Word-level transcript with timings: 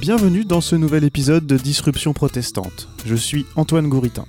Bienvenue 0.00 0.44
dans 0.46 0.62
ce 0.62 0.76
nouvel 0.76 1.04
épisode 1.04 1.46
de 1.46 1.58
Disruption 1.58 2.14
protestante. 2.14 2.88
Je 3.04 3.14
suis 3.14 3.44
Antoine 3.54 3.86
Gouritin. 3.86 4.24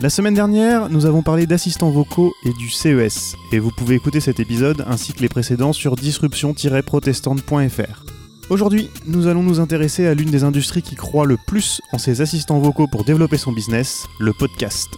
La 0.00 0.08
semaine 0.08 0.32
dernière, 0.32 0.88
nous 0.88 1.04
avons 1.04 1.20
parlé 1.20 1.46
d'assistants 1.46 1.90
vocaux 1.90 2.32
et 2.46 2.54
du 2.54 2.70
CES, 2.70 3.36
et 3.52 3.58
vous 3.58 3.70
pouvez 3.76 3.96
écouter 3.96 4.20
cet 4.20 4.40
épisode 4.40 4.82
ainsi 4.88 5.12
que 5.12 5.20
les 5.20 5.28
précédents 5.28 5.74
sur 5.74 5.94
disruption-protestante.fr. 5.94 8.06
Aujourd'hui, 8.48 8.88
nous 9.06 9.26
allons 9.26 9.42
nous 9.42 9.60
intéresser 9.60 10.06
à 10.06 10.14
l'une 10.14 10.30
des 10.30 10.42
industries 10.42 10.80
qui 10.80 10.94
croit 10.94 11.26
le 11.26 11.36
plus 11.46 11.82
en 11.92 11.98
ses 11.98 12.22
assistants 12.22 12.58
vocaux 12.58 12.86
pour 12.86 13.04
développer 13.04 13.36
son 13.36 13.52
business, 13.52 14.06
le 14.18 14.32
podcast. 14.32 14.88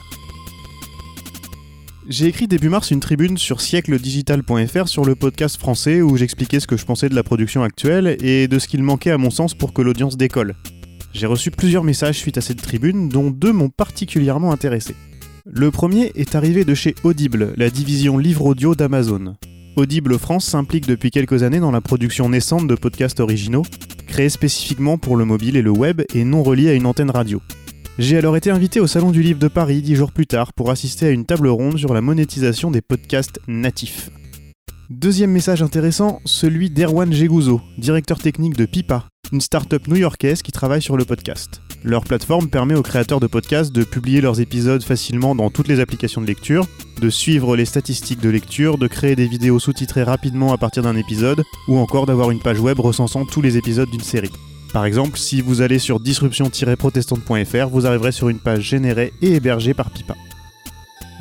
J'ai 2.08 2.24
écrit 2.24 2.48
début 2.48 2.70
mars 2.70 2.90
une 2.90 3.00
tribune 3.00 3.36
sur 3.36 3.60
siècledigital.fr 3.60 4.88
sur 4.88 5.04
le 5.04 5.14
podcast 5.14 5.58
français 5.58 6.00
où 6.00 6.16
j'expliquais 6.16 6.58
ce 6.58 6.66
que 6.66 6.78
je 6.78 6.86
pensais 6.86 7.10
de 7.10 7.14
la 7.14 7.22
production 7.22 7.62
actuelle 7.62 8.16
et 8.22 8.48
de 8.48 8.58
ce 8.58 8.66
qu'il 8.66 8.82
manquait 8.82 9.10
à 9.10 9.18
mon 9.18 9.28
sens 9.28 9.52
pour 9.52 9.74
que 9.74 9.82
l'audience 9.82 10.16
décolle. 10.16 10.54
J'ai 11.12 11.26
reçu 11.26 11.50
plusieurs 11.50 11.84
messages 11.84 12.16
suite 12.16 12.38
à 12.38 12.40
cette 12.40 12.62
tribune, 12.62 13.10
dont 13.10 13.30
deux 13.30 13.52
m'ont 13.52 13.68
particulièrement 13.68 14.52
intéressé. 14.52 14.96
Le 15.44 15.70
premier 15.70 16.10
est 16.14 16.34
arrivé 16.34 16.64
de 16.64 16.72
chez 16.72 16.94
Audible, 17.04 17.52
la 17.58 17.68
division 17.68 18.16
livre 18.16 18.46
audio 18.46 18.74
d'Amazon. 18.74 19.34
Audible 19.76 20.18
France 20.18 20.46
s'implique 20.46 20.86
depuis 20.86 21.10
quelques 21.10 21.42
années 21.42 21.60
dans 21.60 21.70
la 21.70 21.82
production 21.82 22.30
naissante 22.30 22.66
de 22.66 22.74
podcasts 22.74 23.20
originaux, 23.20 23.66
créés 24.06 24.30
spécifiquement 24.30 24.96
pour 24.96 25.16
le 25.16 25.26
mobile 25.26 25.56
et 25.58 25.62
le 25.62 25.70
web 25.70 26.00
et 26.14 26.24
non 26.24 26.42
reliés 26.42 26.70
à 26.70 26.74
une 26.74 26.86
antenne 26.86 27.10
radio. 27.10 27.42
J'ai 27.98 28.16
alors 28.16 28.36
été 28.36 28.52
invité 28.52 28.78
au 28.78 28.86
Salon 28.86 29.10
du 29.10 29.24
Livre 29.24 29.40
de 29.40 29.48
Paris 29.48 29.82
dix 29.82 29.96
jours 29.96 30.12
plus 30.12 30.28
tard 30.28 30.52
pour 30.52 30.70
assister 30.70 31.06
à 31.06 31.10
une 31.10 31.24
table 31.24 31.48
ronde 31.48 31.78
sur 31.78 31.92
la 31.92 32.00
monétisation 32.00 32.70
des 32.70 32.80
podcasts 32.80 33.40
natifs. 33.48 34.10
Deuxième 34.88 35.32
message 35.32 35.62
intéressant, 35.62 36.20
celui 36.24 36.70
d'Erwan 36.70 37.12
Gegouzo, 37.12 37.60
directeur 37.76 38.20
technique 38.20 38.56
de 38.56 38.66
Pipa, 38.66 39.08
une 39.32 39.40
start-up 39.40 39.88
new-yorkaise 39.88 40.42
qui 40.42 40.52
travaille 40.52 40.80
sur 40.80 40.96
le 40.96 41.04
podcast. 41.04 41.60
Leur 41.82 42.04
plateforme 42.04 42.48
permet 42.48 42.76
aux 42.76 42.82
créateurs 42.82 43.18
de 43.18 43.26
podcasts 43.26 43.72
de 43.72 43.82
publier 43.82 44.20
leurs 44.20 44.40
épisodes 44.40 44.84
facilement 44.84 45.34
dans 45.34 45.50
toutes 45.50 45.66
les 45.66 45.80
applications 45.80 46.20
de 46.20 46.26
lecture, 46.28 46.68
de 47.00 47.10
suivre 47.10 47.56
les 47.56 47.64
statistiques 47.64 48.20
de 48.20 48.30
lecture, 48.30 48.78
de 48.78 48.86
créer 48.86 49.16
des 49.16 49.26
vidéos 49.26 49.58
sous-titrées 49.58 50.04
rapidement 50.04 50.52
à 50.52 50.56
partir 50.56 50.84
d'un 50.84 50.96
épisode, 50.96 51.42
ou 51.66 51.76
encore 51.78 52.06
d'avoir 52.06 52.30
une 52.30 52.40
page 52.40 52.60
web 52.60 52.78
recensant 52.78 53.24
tous 53.24 53.42
les 53.42 53.56
épisodes 53.56 53.90
d'une 53.90 54.00
série. 54.02 54.30
Par 54.72 54.84
exemple, 54.84 55.18
si 55.18 55.40
vous 55.40 55.62
allez 55.62 55.78
sur 55.78 55.98
disruption-protestante.fr, 55.98 57.68
vous 57.68 57.86
arriverez 57.86 58.12
sur 58.12 58.28
une 58.28 58.38
page 58.38 58.62
générée 58.62 59.12
et 59.22 59.34
hébergée 59.34 59.74
par 59.74 59.90
Pipa. 59.90 60.14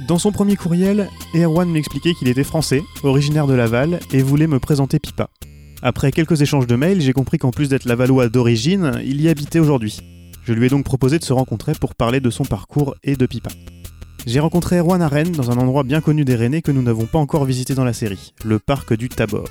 Dans 0.08 0.20
son 0.20 0.32
premier 0.32 0.56
courriel, 0.56 1.10
Erwan 1.34 1.70
m'expliquait 1.70 2.14
qu'il 2.14 2.28
était 2.28 2.44
français, 2.44 2.84
originaire 3.04 3.48
de 3.48 3.54
Laval, 3.54 4.00
et 4.12 4.22
voulait 4.22 4.48
me 4.48 4.60
présenter 4.60 5.00
Pipa. 5.00 5.30
Après 5.82 6.12
quelques 6.12 6.42
échanges 6.42 6.68
de 6.68 6.76
mails, 6.76 7.02
j'ai 7.02 7.14
compris 7.14 7.38
qu'en 7.38 7.52
plus 7.52 7.70
d'être 7.70 7.86
lavallois 7.86 8.30
d'origine, 8.30 9.02
il 9.06 9.22
y 9.22 9.30
habitait 9.30 9.60
aujourd'hui. 9.60 10.00
Je 10.44 10.54
lui 10.54 10.66
ai 10.66 10.70
donc 10.70 10.84
proposé 10.84 11.18
de 11.20 11.24
se 11.24 11.34
rencontrer 11.34 11.74
pour 11.74 11.96
parler 11.96 12.20
de 12.20 12.30
son 12.30 12.46
parcours 12.46 12.96
et 13.04 13.16
de 13.16 13.26
Pipa. 13.26 13.50
J'ai 14.26 14.40
rencontré 14.40 14.78
Erwan 14.78 15.02
à 15.02 15.08
Rennes, 15.08 15.32
dans 15.32 15.52
un 15.52 15.58
endroit 15.58 15.84
bien 15.84 16.02
connu 16.02 16.26
des 16.26 16.36
Rennais 16.36 16.62
que 16.62 16.72
nous 16.72 16.82
n'avons 16.82 17.06
pas 17.06 17.20
encore 17.20 17.46
visité 17.46 17.76
dans 17.76 17.86
la 17.86 17.94
série, 17.94 18.34
le 18.44 18.60
parc 18.60 18.94
du 18.94 19.08
Tabor. 19.08 19.48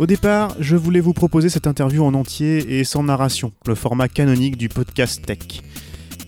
Au 0.00 0.06
départ, 0.06 0.56
je 0.58 0.76
voulais 0.76 1.00
vous 1.00 1.12
proposer 1.12 1.50
cette 1.50 1.66
interview 1.66 2.02
en 2.02 2.14
entier 2.14 2.78
et 2.78 2.84
sans 2.84 3.02
narration, 3.02 3.52
le 3.66 3.74
format 3.74 4.08
canonique 4.08 4.56
du 4.56 4.70
podcast 4.70 5.20
tech. 5.26 5.60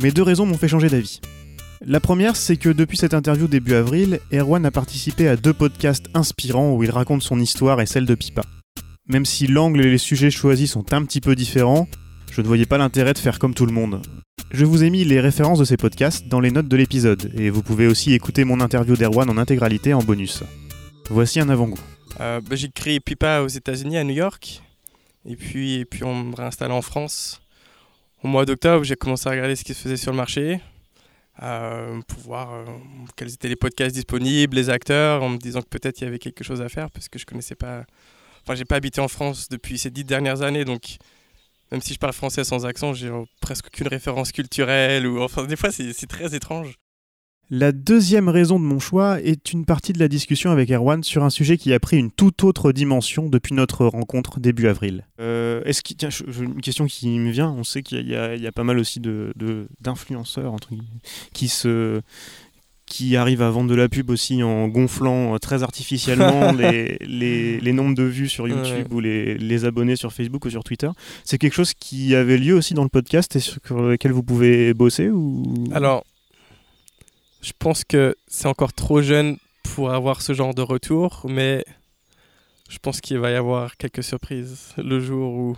Mais 0.02 0.10
deux 0.10 0.22
raisons 0.22 0.44
m'ont 0.44 0.58
fait 0.58 0.68
changer 0.68 0.90
d'avis. 0.90 1.22
La 1.80 1.98
première, 1.98 2.36
c'est 2.36 2.58
que 2.58 2.68
depuis 2.68 2.98
cette 2.98 3.14
interview 3.14 3.48
début 3.48 3.72
avril, 3.72 4.20
Erwan 4.30 4.66
a 4.66 4.70
participé 4.70 5.26
à 5.26 5.36
deux 5.36 5.54
podcasts 5.54 6.04
inspirants 6.12 6.74
où 6.74 6.82
il 6.82 6.90
raconte 6.90 7.22
son 7.22 7.40
histoire 7.40 7.80
et 7.80 7.86
celle 7.86 8.04
de 8.04 8.14
Pipa. 8.14 8.42
Même 9.08 9.24
si 9.24 9.46
l'angle 9.46 9.80
et 9.80 9.90
les 9.90 9.96
sujets 9.96 10.30
choisis 10.30 10.72
sont 10.72 10.92
un 10.92 11.02
petit 11.06 11.22
peu 11.22 11.34
différents, 11.34 11.88
je 12.30 12.42
ne 12.42 12.46
voyais 12.46 12.66
pas 12.66 12.76
l'intérêt 12.76 13.14
de 13.14 13.18
faire 13.18 13.38
comme 13.38 13.54
tout 13.54 13.64
le 13.64 13.72
monde. 13.72 14.02
Je 14.50 14.66
vous 14.66 14.84
ai 14.84 14.90
mis 14.90 15.04
les 15.04 15.18
références 15.18 15.60
de 15.60 15.64
ces 15.64 15.78
podcasts 15.78 16.28
dans 16.28 16.40
les 16.40 16.50
notes 16.50 16.68
de 16.68 16.76
l'épisode, 16.76 17.32
et 17.38 17.48
vous 17.48 17.62
pouvez 17.62 17.86
aussi 17.86 18.12
écouter 18.12 18.44
mon 18.44 18.60
interview 18.60 18.96
d'Erwan 18.96 19.30
en 19.30 19.38
intégralité 19.38 19.94
en 19.94 20.02
bonus. 20.02 20.42
Voici 21.12 21.40
un 21.40 21.50
avant-goût. 21.50 21.78
Euh, 22.20 22.40
bah, 22.40 22.56
j'ai 22.56 22.70
créé 22.70 22.98
Pipa 22.98 23.42
aux 23.42 23.48
États-Unis, 23.48 23.98
à 23.98 24.04
New 24.04 24.14
York. 24.14 24.62
Et 25.26 25.36
puis, 25.36 25.84
puis 25.84 26.04
on 26.04 26.14
me 26.14 26.34
réinstallé 26.34 26.72
en 26.72 26.80
France. 26.80 27.42
Au 28.24 28.28
mois 28.28 28.46
d'octobre, 28.46 28.82
j'ai 28.82 28.96
commencé 28.96 29.28
à 29.28 29.32
regarder 29.32 29.54
ce 29.54 29.62
qui 29.62 29.74
se 29.74 29.82
faisait 29.82 29.98
sur 29.98 30.10
le 30.10 30.16
marché, 30.16 30.62
euh, 31.42 32.00
pour 32.08 32.18
voir 32.20 32.54
euh, 32.54 32.64
quels 33.14 33.30
étaient 33.30 33.48
les 33.48 33.56
podcasts 33.56 33.94
disponibles, 33.94 34.56
les 34.56 34.70
acteurs, 34.70 35.22
en 35.22 35.28
me 35.28 35.36
disant 35.36 35.60
que 35.60 35.68
peut-être 35.68 36.00
il 36.00 36.04
y 36.04 36.06
avait 36.06 36.18
quelque 36.18 36.44
chose 36.44 36.62
à 36.62 36.70
faire, 36.70 36.90
parce 36.90 37.10
que 37.10 37.18
je 37.18 37.26
connaissais 37.26 37.56
pas. 37.56 37.84
Enfin, 38.42 38.54
j'ai 38.54 38.64
pas 38.64 38.76
habité 38.76 39.02
en 39.02 39.08
France 39.08 39.50
depuis 39.50 39.76
ces 39.76 39.90
dix 39.90 40.04
dernières 40.04 40.40
années, 40.40 40.64
donc 40.64 40.96
même 41.70 41.82
si 41.82 41.92
je 41.92 41.98
parle 41.98 42.14
français 42.14 42.42
sans 42.42 42.64
accent, 42.64 42.94
j'ai 42.94 43.12
presque 43.42 43.66
aucune 43.66 43.88
référence 43.88 44.32
culturelle, 44.32 45.06
ou 45.06 45.20
enfin, 45.20 45.44
des 45.44 45.56
fois, 45.56 45.70
c'est 45.72 46.06
très 46.08 46.34
étrange. 46.34 46.78
La 47.54 47.70
deuxième 47.70 48.30
raison 48.30 48.58
de 48.58 48.64
mon 48.64 48.78
choix 48.78 49.20
est 49.20 49.52
une 49.52 49.66
partie 49.66 49.92
de 49.92 49.98
la 49.98 50.08
discussion 50.08 50.50
avec 50.50 50.70
Erwan 50.70 51.04
sur 51.04 51.22
un 51.22 51.28
sujet 51.28 51.58
qui 51.58 51.74
a 51.74 51.78
pris 51.78 51.98
une 51.98 52.10
toute 52.10 52.44
autre 52.44 52.72
dimension 52.72 53.28
depuis 53.28 53.54
notre 53.54 53.84
rencontre 53.84 54.40
début 54.40 54.68
avril. 54.68 55.06
Euh, 55.20 55.60
est-ce 55.66 55.82
qu'il, 55.82 55.98
tiens, 55.98 56.08
une 56.40 56.62
question 56.62 56.86
qui 56.86 57.10
me 57.10 57.30
vient, 57.30 57.50
on 57.50 57.62
sait 57.62 57.82
qu'il 57.82 58.08
y, 58.08 58.16
a, 58.16 58.52
pas 58.52 58.64
mal 58.64 58.78
aussi 58.78 59.00
de, 59.00 59.34
d'influenceurs 59.82 60.56
qui 61.34 61.48
se 61.48 62.00
qui 62.86 63.16
arrivent 63.16 63.42
à 63.42 63.50
vendre 63.50 63.68
de 63.68 63.74
la 63.74 63.88
pub 63.90 64.08
aussi 64.08 64.42
en 64.42 64.68
gonflant 64.68 65.38
très 65.38 65.62
artificiellement 65.62 66.52
les, 66.58 66.96
les, 67.00 67.72
nombres 67.74 67.94
de 67.94 68.02
vues 68.02 68.28
sur 68.30 68.48
YouTube 68.48 68.92
ou 68.92 69.00
les, 69.00 69.36
les, 69.36 69.64
abonnés 69.66 69.96
sur 69.96 70.12
Facebook 70.12 70.46
ou 70.46 70.50
sur 70.50 70.64
Twitter. 70.64 70.88
C'est 71.24 71.36
quelque 71.36 71.54
chose 71.54 71.74
qui 71.74 72.14
avait 72.14 72.38
lieu 72.38 72.54
aussi 72.54 72.72
dans 72.72 72.82
le 72.82 72.88
podcast 72.88 73.36
et 73.36 73.40
sur 73.40 73.60
lequel 73.78 74.12
vous 74.12 74.22
pouvez 74.22 74.74
bosser 74.74 75.10
ou... 75.10 75.42
Alors, 75.72 76.04
je 77.42 77.52
pense 77.58 77.84
que 77.84 78.14
c'est 78.28 78.46
encore 78.46 78.72
trop 78.72 79.02
jeune 79.02 79.36
pour 79.74 79.92
avoir 79.92 80.22
ce 80.22 80.32
genre 80.32 80.54
de 80.54 80.62
retour, 80.62 81.26
mais 81.28 81.64
je 82.68 82.78
pense 82.78 83.00
qu'il 83.00 83.18
va 83.18 83.30
y 83.30 83.34
avoir 83.34 83.76
quelques 83.76 84.02
surprises 84.02 84.72
le 84.78 85.00
jour 85.00 85.32
où, 85.34 85.56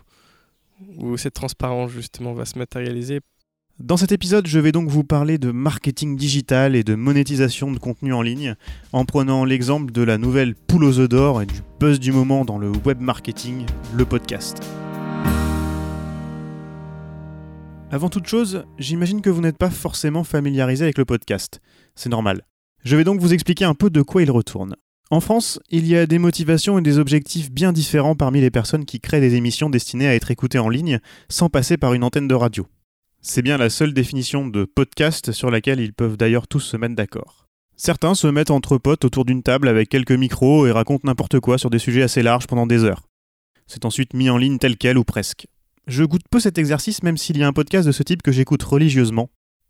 où 0.97 1.17
cette 1.17 1.35
transparence 1.35 1.91
justement 1.91 2.33
va 2.33 2.45
se 2.45 2.59
matérialiser. 2.59 3.21
Dans 3.81 3.97
cet 3.97 4.13
épisode, 4.13 4.47
je 4.47 4.61
vais 4.61 4.71
donc 4.71 4.89
vous 4.89 5.03
parler 5.03 5.37
de 5.37 5.51
marketing 5.51 6.17
digital 6.17 6.77
et 6.77 6.85
de 6.85 6.95
monétisation 6.95 7.73
de 7.73 7.79
contenu 7.79 8.13
en 8.13 8.23
ligne, 8.23 8.55
en 8.93 9.05
prenant 9.05 9.45
l'exemple 9.45 9.93
de 9.93 10.03
la 10.03 10.17
nouvelle 10.17 10.55
poule 10.55 10.85
aux 10.85 11.01
œufs 11.01 11.09
d'or 11.09 11.43
et 11.43 11.47
du 11.47 11.61
buzz 11.81 11.99
du 11.99 12.13
moment 12.13 12.45
dans 12.45 12.59
le 12.59 12.71
web 12.85 13.01
marketing, 13.01 13.67
le 13.93 14.05
podcast. 14.05 14.63
Avant 17.95 18.09
toute 18.09 18.27
chose, 18.27 18.65
j'imagine 18.77 19.21
que 19.21 19.31
vous 19.31 19.41
n'êtes 19.41 19.57
pas 19.57 19.71
forcément 19.71 20.25
familiarisé 20.25 20.83
avec 20.83 20.99
le 20.99 21.05
podcast. 21.05 21.61
C'est 21.95 22.09
normal. 22.09 22.43
Je 22.85 22.97
vais 22.97 23.05
donc 23.05 23.21
vous 23.21 23.33
expliquer 23.33 23.67
un 23.67 23.75
peu 23.75 23.89
de 23.89 24.03
quoi 24.03 24.21
il 24.21 24.33
retourne. 24.33 24.75
En 25.13 25.21
France, 25.21 25.61
il 25.71 25.87
y 25.87 25.97
a 25.97 26.05
des 26.05 26.19
motivations 26.19 26.77
et 26.77 26.83
des 26.83 26.99
objectifs 26.99 27.53
bien 27.53 27.73
différents 27.73 28.17
parmi 28.17 28.41
les 28.41 28.51
personnes 28.51 28.85
qui 28.85 28.99
créent 28.99 29.21
des 29.21 29.37
émissions 29.37 29.71
destinées 29.71 30.09
à 30.09 30.15
être 30.17 30.33
écoutées 30.33 30.59
en 30.59 30.69
ligne 30.69 30.99
sans 31.29 31.49
passer 31.49 31.77
par 31.77 31.95
une 31.95 32.03
antenne 32.03 32.27
de 32.27 32.35
radio. 32.35 32.67
C'est 33.21 33.43
bien 33.43 33.59
la 33.59 33.71
seule 33.71 33.95
définition 33.95 34.45
de 34.45 34.65
podcast 34.65 35.31
sur 35.31 35.53
laquelle 35.53 35.79
ils 35.79 35.95
peuvent 35.95 36.17
d'ailleurs 36.17 36.49
tous 36.49 36.59
se 36.59 36.77
mettre 36.77 36.97
d'accord. 36.97 37.47
Certains 37.77 38.17
se 38.17 38.27
mettent 38.27 38.51
entre 38.51 38.77
potes 38.77 39.05
autour 39.05 39.25
d'une 39.25 39.45
table 39.45 39.69
avec 39.69 39.89
quelques 39.89 40.11
micros 40.11 40.67
et 40.67 40.73
racontent 40.73 41.07
n'importe 41.07 41.39
quoi 41.39 41.59
sur 41.59 41.71
des 41.71 41.79
sujets 41.79 42.03
assez 42.03 42.25
larges 42.25 42.49
pendant 42.49 42.67
des 42.67 42.83
heures. 42.83 43.03
C'est 43.69 43.85
ensuite 43.85 44.15
mis 44.15 44.31
en 44.31 44.37
ligne 44.37 44.59
tel 44.59 44.77
quel 44.79 44.99
ou 44.99 45.05
presque. 45.05 45.47
Je 45.87 46.03
goûte 46.03 46.29
peu 46.31 46.41
cet 46.41 46.57
exercice 46.57 47.03
même 47.03 47.19
s'il 47.19 47.37
y 47.37 47.43
a 47.43 47.47
un 47.47 47.53
podcast 47.53 47.87
de 47.87 47.93
ce 47.93 48.03
type 48.03 48.23
que 48.23 48.33
j'écoute 48.33 48.63
religieusement. 48.63 49.29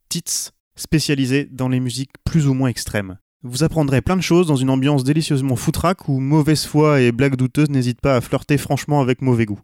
Tits, 0.09 0.51
spécialisé 0.77 1.49
dans 1.51 1.69
les 1.69 1.81
musiques 1.81 2.13
plus 2.25 2.47
ou 2.47 2.55
moins 2.55 2.69
extrêmes. 2.69 3.19
Vous 3.43 3.65
apprendrez 3.65 4.01
plein 4.01 4.17
de 4.17 4.23
choses 4.23 4.47
dans 4.47 4.57
une 4.57 4.71
ambiance 4.71 5.03
délicieusement 5.03 5.57
foutraque 5.57 6.09
où 6.09 6.21
mauvaise 6.21 6.65
foi 6.65 7.01
et 7.01 7.11
blagues 7.11 7.37
douteuses 7.37 7.69
n'hésitent 7.69 8.01
pas 8.01 8.17
à 8.17 8.21
flirter 8.21 8.59
franchement 8.59 9.01
avec 9.01 9.23
mauvais 9.23 9.45
goût. 9.45 9.61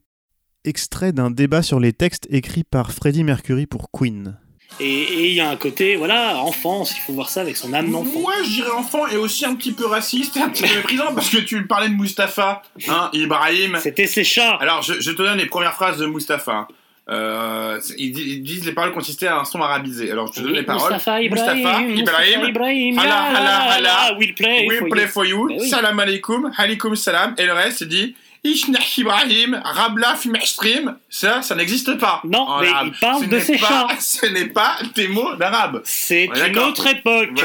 Extrait 0.65 1.13
d'un 1.13 1.31
débat 1.31 1.63
sur 1.63 1.79
les 1.79 1.93
textes 1.93 2.27
écrits 2.31 2.65
par 2.65 2.93
Freddie 2.93 3.25
Mercury 3.25 3.67
pour 3.67 3.91
Queen. 3.93 4.37
Et 4.79 5.29
il 5.29 5.35
y 5.35 5.41
a 5.41 5.51
un 5.51 5.57
côté, 5.57 5.97
voilà, 5.97 6.39
enfance, 6.39 6.95
il 6.97 7.01
faut 7.01 7.13
voir 7.13 7.29
ça 7.29 7.43
avec 7.43 7.57
son 7.57 7.73
âme 7.75 7.91
d'enfant. 7.91 8.21
Moi, 8.21 8.33
je 8.45 8.49
dirais 8.49 8.71
enfant 8.71 9.07
et 9.09 9.17
aussi 9.17 9.45
un 9.45 9.55
petit 9.55 9.73
peu 9.73 9.87
raciste 9.87 10.37
et 10.37 10.41
un 10.41 10.49
petit 10.49 10.63
peu 10.63 10.75
méprisant 10.75 11.15
parce 11.15 11.29
que 11.29 11.39
tu 11.39 11.67
parlais 11.67 11.89
de 11.89 11.95
Mustapha, 11.95 12.63
hein, 12.89 13.11
Ibrahim. 13.13 13.79
C'était 13.83 14.07
ses 14.07 14.25
chats. 14.25 14.57
Alors, 14.61 14.83
je, 14.83 14.95
te 14.95 15.23
donne 15.23 15.39
les 15.39 15.47
premières 15.47 15.75
phrases 15.75 15.99
de 15.99 16.07
Mustapha. 16.07 16.69
Euh, 17.11 17.81
ils, 17.99 18.43
disent 18.43 18.65
les 18.65 18.73
paroles 18.73 18.93
consistaient 18.93 19.27
à 19.27 19.41
un 19.41 19.45
son 19.45 19.61
arabisé. 19.61 20.11
Alors, 20.11 20.29
je 20.29 20.41
te 20.41 20.41
donne 20.41 20.53
les 20.53 20.63
paroles. 20.63 20.93
Mustafa 20.93 21.21
Ibrahim. 21.21 21.89
Mustafa 21.91 22.25
Ibrahim. 22.25 22.49
Ibrahim 22.49 22.99
hala, 22.99 23.23
hala, 23.23 23.73
hala, 23.73 24.17
We'll 24.17 24.35
play, 24.35 24.67
we'll 24.67 24.89
play 24.89 25.09
for 25.09 25.27
you. 25.27 25.49
Ben 25.49 25.61
salam 25.61 25.99
alaikum. 25.99 26.51
Alaikum 26.57 26.95
salam. 26.95 27.35
Et 27.37 27.45
le 27.45 27.53
reste, 27.53 27.85
dit 27.85 28.15
Ishnach 28.43 28.97
Ibrahim, 28.97 29.61
Rabla 29.63 30.17
Stream, 30.45 30.97
ça, 31.11 31.43
ça 31.43 31.55
n'existe 31.55 31.99
pas. 31.99 32.23
Non, 32.25 32.47
mais 32.61 32.69
il 32.85 32.93
parle 32.99 33.29
de 33.29 33.39
ses 33.39 33.59
chats. 33.59 33.89
Ce 34.01 34.27
n'est 34.27 34.49
pas 34.49 34.79
des 34.95 35.09
mots 35.09 35.37
d'arabe. 35.37 35.83
C'est 35.85 36.25
une 36.25 36.59
autre 36.59 36.87
époque. 36.87 37.45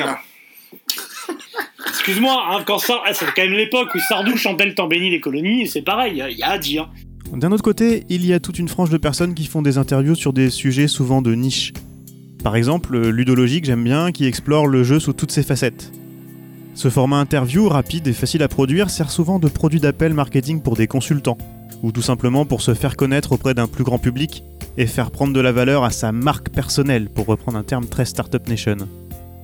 Excuse-moi, 1.87 2.45
hein, 2.49 2.63
quand 2.65 2.79
ça, 2.79 3.01
ah, 3.05 3.13
c'est 3.13 3.25
quand 3.25 3.43
même 3.43 3.53
l'époque 3.53 3.93
où 3.93 3.99
Sardou 3.99 4.37
chantait 4.37 4.65
le 4.65 4.73
temps 4.73 4.87
béni 4.87 5.09
des 5.09 5.19
colonies, 5.19 5.67
c'est 5.67 5.81
pareil, 5.81 6.23
il 6.29 6.37
y 6.37 6.43
a 6.43 6.49
à 6.49 6.57
dire. 6.57 6.89
D'un 7.33 7.51
autre 7.51 7.63
côté, 7.63 8.05
il 8.09 8.25
y 8.25 8.33
a 8.33 8.39
toute 8.39 8.59
une 8.59 8.67
frange 8.67 8.89
de 8.89 8.97
personnes 8.97 9.33
qui 9.33 9.45
font 9.45 9.61
des 9.61 9.77
interviews 9.77 10.15
sur 10.15 10.33
des 10.33 10.49
sujets 10.49 10.87
souvent 10.87 11.21
de 11.21 11.33
niche. 11.33 11.73
Par 12.43 12.55
exemple, 12.55 12.97
Ludologique, 12.97 13.65
j'aime 13.65 13.83
bien, 13.83 14.11
qui 14.11 14.25
explore 14.25 14.67
le 14.67 14.83
jeu 14.83 14.99
sous 14.99 15.13
toutes 15.13 15.31
ses 15.31 15.43
facettes. 15.43 15.91
Ce 16.75 16.89
format 16.89 17.21
interview 17.21 17.69
rapide 17.69 18.05
et 18.07 18.13
facile 18.13 18.43
à 18.43 18.49
produire 18.49 18.89
sert 18.89 19.09
souvent 19.09 19.39
de 19.39 19.47
produit 19.47 19.79
d'appel 19.79 20.13
marketing 20.13 20.59
pour 20.61 20.75
des 20.75 20.87
consultants, 20.87 21.37
ou 21.83 21.93
tout 21.93 22.01
simplement 22.01 22.45
pour 22.45 22.61
se 22.61 22.73
faire 22.73 22.97
connaître 22.97 23.31
auprès 23.31 23.53
d'un 23.53 23.67
plus 23.67 23.85
grand 23.85 23.97
public 23.97 24.43
et 24.77 24.85
faire 24.85 25.09
prendre 25.09 25.31
de 25.31 25.39
la 25.39 25.53
valeur 25.53 25.85
à 25.85 25.91
sa 25.91 26.11
marque 26.11 26.49
personnelle, 26.49 27.09
pour 27.09 27.27
reprendre 27.27 27.57
un 27.57 27.63
terme 27.63 27.85
très 27.85 28.03
Startup 28.03 28.45
Nation. 28.49 28.75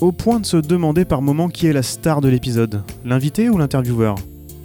Au 0.02 0.12
point 0.12 0.42
de 0.42 0.46
se 0.46 0.58
demander 0.58 1.06
par 1.06 1.22
moment 1.22 1.48
qui 1.48 1.68
est 1.68 1.74
la 1.74 1.84
star 1.84 2.20
de 2.20 2.28
l'épisode, 2.28 2.84
l'invité 3.06 3.50
ou 3.50 3.58
l'intervieweur 3.58 4.16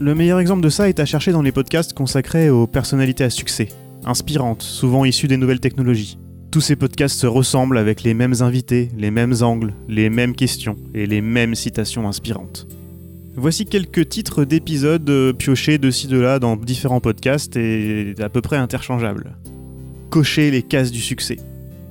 Le 0.01 0.17
meilleur 0.17 0.41
exemple 0.41 0.63
de 0.63 0.69
ça 0.69 0.89
est 0.89 0.99
à 0.99 1.05
chercher 1.05 1.31
dans 1.31 1.43
les 1.43 1.53
podcasts 1.53 1.93
consacrés 1.93 2.51
aux 2.51 2.67
personnalités 2.67 3.23
à 3.23 3.31
succès, 3.31 3.69
inspirantes, 4.05 4.63
souvent 4.63 5.05
issues 5.05 5.29
des 5.29 5.37
nouvelles 5.37 5.61
technologies. 5.61 6.19
Tous 6.51 6.61
ces 6.61 6.77
podcasts 6.77 7.19
se 7.19 7.27
ressemblent 7.27 7.79
avec 7.79 8.03
les 8.03 8.15
mêmes 8.15 8.35
invités, 8.41 8.89
les 8.97 9.11
mêmes 9.11 9.35
angles, 9.43 9.75
les 9.89 10.09
mêmes 10.09 10.35
questions 10.35 10.77
et 10.95 11.07
les 11.07 11.21
mêmes 11.21 11.55
citations 11.55 12.09
inspirantes. 12.09 12.67
Voici 13.35 13.67
quelques 13.67 14.09
titres 14.09 14.45
d'épisodes 14.45 15.11
euh, 15.11 15.35
piochés 15.35 15.77
de 15.77 15.91
ci 15.91 16.07
de 16.07 16.19
là 16.19 16.39
dans 16.39 16.57
différents 16.57 17.01
podcasts 17.01 17.57
et 17.57 18.15
à 18.19 18.31
peu 18.31 18.41
près 18.41 18.57
interchangeables. 18.57 19.37
Cocher 20.09 20.51
les 20.51 20.63
cases 20.63 20.91
du 20.91 21.03
succès. 21.03 21.37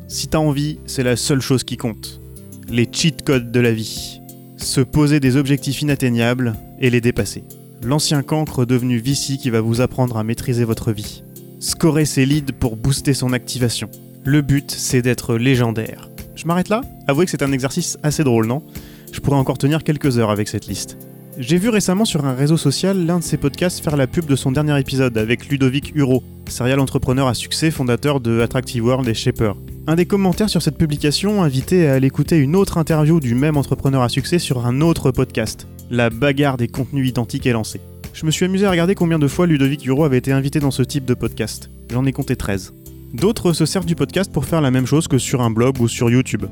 Si 0.08 0.28
t'as 0.28 0.40
envie, 0.40 0.80
c'est 0.88 1.04
la 1.04 1.16
seule 1.16 1.42
chose 1.42 1.64
qui 1.64 1.78
compte. 1.78 2.20
Les 2.68 2.90
cheat 2.92 3.24
codes 3.24 3.52
de 3.52 3.60
la 3.60 3.74
vie. 3.74 4.22
Se 4.58 4.82
poser 4.82 5.20
des 5.20 5.36
objectifs 5.36 5.84
inatteignables 5.84 6.56
et 6.80 6.90
les 6.90 7.02
dépasser. 7.02 7.44
L'ancien 7.84 8.24
cancre 8.24 8.66
devenu 8.66 8.98
Vici 8.98 9.38
qui 9.38 9.52
va 9.52 9.62
vous 9.62 9.82
apprendre 9.82 10.18
à 10.18 10.24
maîtriser 10.24 10.64
votre 10.64 10.92
vie. 10.92 11.22
Scorer 11.60 12.06
ses 12.06 12.26
leads 12.26 12.54
pour 12.60 12.76
booster 12.76 13.14
son 13.14 13.34
activation. 13.34 13.92
Le 14.28 14.42
but, 14.42 14.72
c'est 14.72 15.04
d'être 15.04 15.36
légendaire. 15.36 16.10
Je 16.36 16.48
m'arrête 16.48 16.70
là 16.70 16.82
Avouez 17.08 17.26
que 17.26 17.32
c'est 17.32 17.44
un 17.44 17.52
exercice 17.52 18.00
assez 18.02 18.24
drôle, 18.24 18.48
non? 18.48 18.64
Je 19.12 19.20
pourrais 19.20 19.38
encore 19.38 19.60
tenir 19.60 19.84
quelques 19.84 20.18
heures 20.18 20.32
avec 20.32 20.48
cette 20.48 20.66
liste. 20.66 20.98
J'ai 21.38 21.58
vu 21.58 21.70
récemment 21.70 22.06
sur 22.06 22.26
un 22.26 22.34
réseau 22.34 22.58
social 22.58 23.06
l'un 23.06 23.20
de 23.20 23.24
ses 23.24 23.38
podcasts 23.38 23.84
faire 23.84 23.96
la 23.96 24.08
pub 24.08 24.26
de 24.26 24.36
son 24.36 24.52
dernier 24.52 24.80
épisode 24.80 25.16
avec 25.20 25.48
Ludovic 25.48 25.96
Huro, 25.96 26.24
serial 26.48 26.80
entrepreneur 26.80 27.28
à 27.28 27.36
succès, 27.36 27.70
fondateur 27.70 28.20
de 28.20 28.42
Attractive 28.42 28.84
World 28.84 29.08
et 29.08 29.14
Shaper. 29.14 29.54
Un 29.86 29.96
des 29.96 30.08
commentaires 30.08 30.50
sur 30.50 30.64
cette 30.64 30.80
publication 30.80 31.44
invitait 31.44 31.86
à 31.86 31.94
aller 31.94 32.08
écouter 32.08 32.38
une 32.38 32.56
autre 32.56 32.80
interview 32.80 33.20
du 33.20 33.36
même 33.36 33.58
entrepreneur 33.58 34.02
à 34.02 34.10
succès 34.10 34.40
sur 34.40 34.66
un 34.66 34.82
autre 34.82 35.12
podcast. 35.12 35.68
La 35.92 36.10
bagarre 36.10 36.58
des 36.58 36.68
contenus 36.68 37.08
identiques 37.08 37.46
est 37.46 37.54
lancée. 37.54 37.80
Je 38.14 38.26
me 38.26 38.32
suis 38.32 38.46
amusé 38.46 38.66
à 38.66 38.72
regarder 38.72 38.96
combien 38.96 39.20
de 39.20 39.28
fois 39.28 39.46
Ludovic 39.46 39.86
Huro 39.86 40.04
avait 40.04 40.18
été 40.18 40.32
invité 40.32 40.60
dans 40.60 40.72
ce 40.72 40.82
type 40.82 41.06
de 41.06 41.14
podcast. 41.14 41.70
J'en 41.92 42.08
ai 42.08 42.12
compté 42.12 42.36
13. 42.36 42.74
D'autres 43.16 43.54
se 43.54 43.66
servent 43.66 43.86
du 43.86 43.96
podcast 43.96 44.30
pour 44.30 44.44
faire 44.44 44.60
la 44.60 44.72
même 44.72 44.86
chose 44.86 45.08
que 45.08 45.18
sur 45.18 45.42
un 45.42 45.50
blog 45.50 45.80
ou 45.80 45.88
sur 45.88 46.10
YouTube. 46.10 46.46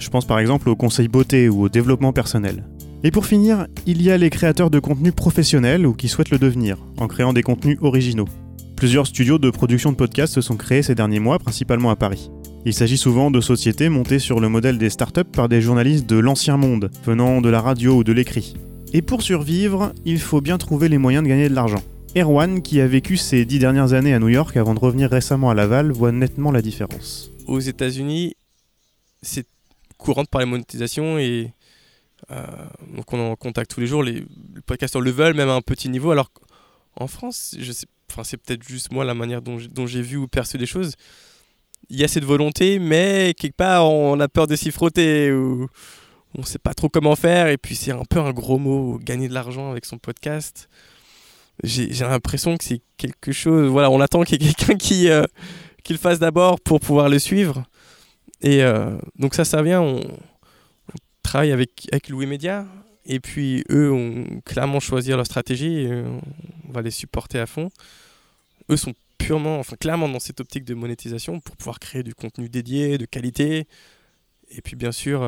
Je 0.00 0.10
pense 0.10 0.24
par 0.24 0.40
exemple 0.40 0.68
au 0.68 0.74
conseil 0.74 1.06
beauté 1.06 1.48
ou 1.48 1.62
au 1.62 1.68
développement 1.68 2.12
personnel. 2.12 2.66
Et 3.04 3.12
pour 3.12 3.24
finir, 3.24 3.68
il 3.86 4.02
y 4.02 4.10
a 4.10 4.18
les 4.18 4.28
créateurs 4.28 4.68
de 4.68 4.80
contenu 4.80 5.12
professionnels 5.12 5.86
ou 5.86 5.92
qui 5.92 6.08
souhaitent 6.08 6.30
le 6.30 6.40
devenir, 6.40 6.76
en 6.98 7.06
créant 7.06 7.32
des 7.32 7.44
contenus 7.44 7.78
originaux. 7.82 8.26
Plusieurs 8.74 9.06
studios 9.06 9.38
de 9.38 9.50
production 9.50 9.92
de 9.92 9.96
podcasts 9.96 10.34
se 10.34 10.40
sont 10.40 10.56
créés 10.56 10.82
ces 10.82 10.96
derniers 10.96 11.20
mois, 11.20 11.38
principalement 11.38 11.90
à 11.90 11.96
Paris. 11.96 12.32
Il 12.66 12.74
s'agit 12.74 12.98
souvent 12.98 13.30
de 13.30 13.40
sociétés 13.40 13.88
montées 13.88 14.18
sur 14.18 14.40
le 14.40 14.48
modèle 14.48 14.78
des 14.78 14.90
startups 14.90 15.22
par 15.22 15.48
des 15.48 15.60
journalistes 15.60 16.10
de 16.10 16.18
l'ancien 16.18 16.56
monde, 16.56 16.90
venant 17.06 17.40
de 17.40 17.48
la 17.48 17.60
radio 17.60 17.98
ou 17.98 18.04
de 18.04 18.12
l'écrit. 18.12 18.54
Et 18.92 19.02
pour 19.02 19.22
survivre, 19.22 19.92
il 20.04 20.18
faut 20.18 20.40
bien 20.40 20.58
trouver 20.58 20.88
les 20.88 20.98
moyens 20.98 21.22
de 21.22 21.28
gagner 21.28 21.48
de 21.48 21.54
l'argent. 21.54 21.82
Erwan, 22.14 22.60
qui 22.60 22.80
a 22.80 22.86
vécu 22.86 23.16
ces 23.16 23.46
dix 23.46 23.58
dernières 23.58 23.94
années 23.94 24.12
à 24.12 24.18
New 24.18 24.28
York 24.28 24.56
avant 24.58 24.74
de 24.74 24.78
revenir 24.78 25.10
récemment 25.10 25.50
à 25.50 25.54
Laval, 25.54 25.92
voit 25.92 26.12
nettement 26.12 26.52
la 26.52 26.60
différence. 26.60 27.30
Aux 27.46 27.58
États-Unis, 27.58 28.36
c'est 29.22 29.46
courant 29.96 30.22
de 30.22 30.28
parler 30.28 30.46
monétisation 30.46 31.18
et 31.18 31.52
euh, 32.30 32.46
donc 32.94 33.10
on 33.12 33.30
en 33.30 33.36
contacte 33.36 33.70
tous 33.70 33.80
les 33.80 33.86
jours, 33.86 34.02
les, 34.02 34.24
podcasteurs 34.66 35.00
le 35.00 35.10
veulent, 35.10 35.34
même 35.34 35.48
à 35.48 35.54
un 35.54 35.62
petit 35.62 35.88
niveau. 35.88 36.10
Alors 36.10 36.30
qu'en 36.32 37.06
France, 37.06 37.56
enfin, 38.10 38.24
c'est 38.24 38.36
peut-être 38.36 38.66
juste 38.66 38.92
moi 38.92 39.04
la 39.04 39.14
manière 39.14 39.40
dont 39.40 39.86
j'ai 39.86 40.02
vu 40.02 40.18
ou 40.18 40.28
perçu 40.28 40.58
des 40.58 40.66
choses. 40.66 40.94
Il 41.88 41.98
y 41.98 42.04
a 42.04 42.08
cette 42.08 42.24
volonté, 42.24 42.78
mais 42.78 43.34
quelque 43.38 43.56
part 43.56 43.90
on 43.90 44.20
a 44.20 44.28
peur 44.28 44.46
de 44.46 44.56
s'y 44.56 44.70
frotter 44.70 45.32
ou 45.32 45.66
on 46.36 46.42
sait 46.42 46.58
pas 46.58 46.74
trop 46.74 46.90
comment 46.90 47.16
faire. 47.16 47.48
Et 47.48 47.56
puis 47.56 47.74
c'est 47.74 47.92
un 47.92 48.04
peu 48.04 48.20
un 48.20 48.32
gros 48.32 48.58
mot, 48.58 48.98
gagner 49.02 49.28
de 49.28 49.34
l'argent 49.34 49.70
avec 49.70 49.86
son 49.86 49.96
podcast. 49.96 50.68
J'ai 51.62 51.88
l'impression 52.00 52.56
que 52.56 52.64
c'est 52.64 52.80
quelque 52.96 53.32
chose. 53.32 53.70
Voilà, 53.70 53.90
on 53.90 54.00
attend 54.00 54.22
qu'il 54.22 54.42
y 54.42 54.48
ait 54.48 54.52
quelqu'un 54.52 54.76
qui, 54.76 55.08
euh, 55.08 55.24
qui 55.84 55.92
le 55.92 55.98
fasse 55.98 56.18
d'abord 56.18 56.60
pour 56.60 56.80
pouvoir 56.80 57.08
le 57.08 57.18
suivre. 57.18 57.64
Et 58.40 58.62
euh, 58.62 58.96
donc 59.16 59.34
ça, 59.34 59.44
ça 59.44 59.62
vient. 59.62 59.80
On, 59.80 60.00
travaille 61.22 61.52
avec, 61.52 61.88
avec 61.92 62.08
Louis 62.08 62.26
Média. 62.26 62.66
Et 63.06 63.20
puis 63.20 63.64
eux 63.70 63.92
ont 63.92 64.40
clairement 64.44 64.78
choisi 64.78 65.10
leur 65.10 65.26
stratégie 65.26 65.86
euh, 65.86 66.04
on 66.68 66.72
va 66.72 66.82
les 66.82 66.90
supporter 66.90 67.38
à 67.38 67.46
fond. 67.46 67.70
Eux 68.70 68.76
sont 68.76 68.94
purement, 69.18 69.58
enfin 69.58 69.76
clairement 69.76 70.08
dans 70.08 70.20
cette 70.20 70.40
optique 70.40 70.64
de 70.64 70.74
monétisation 70.74 71.40
pour 71.40 71.56
pouvoir 71.56 71.78
créer 71.78 72.02
du 72.02 72.14
contenu 72.14 72.48
dédié, 72.48 72.98
de 72.98 73.04
qualité. 73.04 73.66
Et 74.50 74.62
puis 74.62 74.76
bien 74.76 74.92
sûr, 74.92 75.22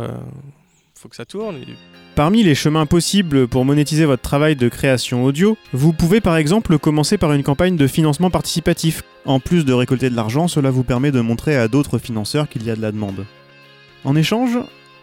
Parmi 2.14 2.42
les 2.42 2.54
chemins 2.54 2.86
possibles 2.86 3.48
pour 3.48 3.64
monétiser 3.64 4.04
votre 4.04 4.22
travail 4.22 4.56
de 4.56 4.68
création 4.68 5.24
audio, 5.24 5.58
vous 5.72 5.92
pouvez 5.92 6.20
par 6.20 6.36
exemple 6.36 6.78
commencer 6.78 7.18
par 7.18 7.32
une 7.32 7.42
campagne 7.42 7.76
de 7.76 7.86
financement 7.86 8.30
participatif. 8.30 9.02
En 9.24 9.40
plus 9.40 9.64
de 9.64 9.72
récolter 9.72 10.10
de 10.10 10.16
l'argent, 10.16 10.48
cela 10.48 10.70
vous 10.70 10.84
permet 10.84 11.10
de 11.10 11.20
montrer 11.20 11.56
à 11.56 11.68
d'autres 11.68 11.98
financeurs 11.98 12.48
qu'il 12.48 12.64
y 12.64 12.70
a 12.70 12.76
de 12.76 12.82
la 12.82 12.92
demande. 12.92 13.26
En 14.04 14.16
échange, 14.16 14.58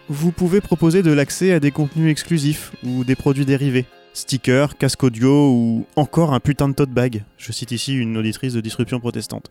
vous 0.08 0.32
pouvez 0.32 0.60
proposer 0.60 1.02
de 1.02 1.12
l'accès 1.12 1.52
à 1.52 1.60
des 1.60 1.70
contenus 1.70 2.10
exclusifs 2.10 2.72
ou 2.84 3.04
des 3.04 3.16
produits 3.16 3.46
dérivés. 3.46 3.84
Stickers, 4.14 4.76
casque 4.76 5.02
audio 5.04 5.50
ou 5.50 5.86
encore 5.96 6.34
un 6.34 6.40
putain 6.40 6.68
de 6.68 6.74
tote 6.74 6.90
bag. 6.90 7.24
Je 7.38 7.52
cite 7.52 7.72
ici 7.72 7.94
une 7.94 8.16
auditrice 8.16 8.52
de 8.52 8.60
Disruption 8.60 9.00
Protestante. 9.00 9.50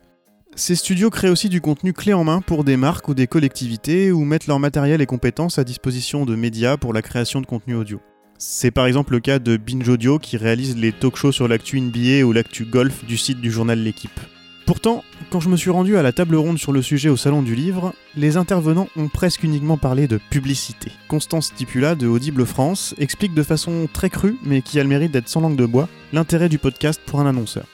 Ces 0.54 0.74
studios 0.74 1.08
créent 1.08 1.30
aussi 1.30 1.48
du 1.48 1.62
contenu 1.62 1.94
clé 1.94 2.12
en 2.12 2.24
main 2.24 2.42
pour 2.42 2.62
des 2.62 2.76
marques 2.76 3.08
ou 3.08 3.14
des 3.14 3.26
collectivités 3.26 4.12
ou 4.12 4.24
mettent 4.24 4.46
leur 4.46 4.58
matériel 4.58 5.00
et 5.00 5.06
compétences 5.06 5.58
à 5.58 5.64
disposition 5.64 6.26
de 6.26 6.36
médias 6.36 6.76
pour 6.76 6.92
la 6.92 7.00
création 7.00 7.40
de 7.40 7.46
contenu 7.46 7.74
audio. 7.74 8.00
C'est 8.36 8.70
par 8.70 8.86
exemple 8.86 9.14
le 9.14 9.20
cas 9.20 9.38
de 9.38 9.56
Binge 9.56 9.88
Audio 9.88 10.18
qui 10.18 10.36
réalise 10.36 10.76
les 10.76 10.92
talk 10.92 11.16
shows 11.16 11.32
sur 11.32 11.48
l'actu 11.48 11.80
NBA 11.80 12.26
ou 12.26 12.32
l'actu 12.32 12.66
golf 12.66 13.02
du 13.06 13.16
site 13.16 13.40
du 13.40 13.50
journal 13.50 13.78
L'équipe. 13.78 14.20
Pourtant, 14.66 15.02
quand 15.30 15.40
je 15.40 15.48
me 15.48 15.56
suis 15.56 15.70
rendu 15.70 15.96
à 15.96 16.02
la 16.02 16.12
table 16.12 16.36
ronde 16.36 16.58
sur 16.58 16.72
le 16.72 16.82
sujet 16.82 17.08
au 17.08 17.16
Salon 17.16 17.42
du 17.42 17.54
Livre, 17.54 17.94
les 18.14 18.36
intervenants 18.36 18.88
ont 18.96 19.08
presque 19.08 19.44
uniquement 19.44 19.78
parlé 19.78 20.06
de 20.06 20.20
publicité. 20.30 20.92
Constance 21.08 21.46
Stipula 21.46 21.94
de 21.94 22.06
Audible 22.06 22.44
France 22.44 22.94
explique 22.98 23.34
de 23.34 23.42
façon 23.42 23.88
très 23.90 24.10
crue, 24.10 24.36
mais 24.44 24.60
qui 24.60 24.78
a 24.78 24.82
le 24.82 24.88
mérite 24.88 25.12
d'être 25.12 25.28
sans 25.28 25.40
langue 25.40 25.56
de 25.56 25.66
bois, 25.66 25.88
l'intérêt 26.12 26.50
du 26.50 26.58
podcast 26.58 27.00
pour 27.06 27.20
un 27.20 27.26
annonceur 27.26 27.64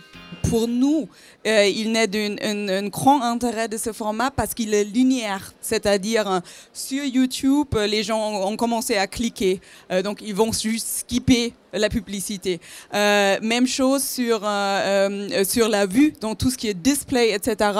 pour 0.43 0.69
nous, 0.69 1.09
euh, 1.47 1.67
il 1.67 1.93
naît 1.93 2.07
d'un 2.07 2.89
grand 2.89 3.23
intérêt 3.23 3.69
de 3.69 3.77
ce 3.77 3.93
format 3.93 4.31
parce 4.31 4.55
qu'il 4.55 4.75
est 4.75 4.85
linéaire. 4.85 5.53
C'est-à-dire, 5.61 6.31
euh, 6.31 6.41
sur 6.73 7.05
YouTube, 7.05 7.69
les 7.75 8.03
gens 8.03 8.43
ont 8.43 8.57
commencé 8.57 8.97
à 8.97 9.07
cliquer. 9.07 9.61
Euh, 9.91 10.03
donc, 10.03 10.21
ils 10.23 10.35
vont 10.35 10.53
juste 10.53 11.01
skipper 11.01 11.53
la 11.73 11.89
publicité. 11.89 12.61
même 12.93 13.67
chose 13.67 14.03
sur, 14.03 14.41
sur 15.45 15.69
la 15.69 15.87
vue, 15.87 16.13
donc 16.21 16.39
tout 16.39 16.51
ce 16.51 16.57
qui 16.57 16.69
est 16.69 16.75
display, 16.75 17.33
etc. 17.33 17.71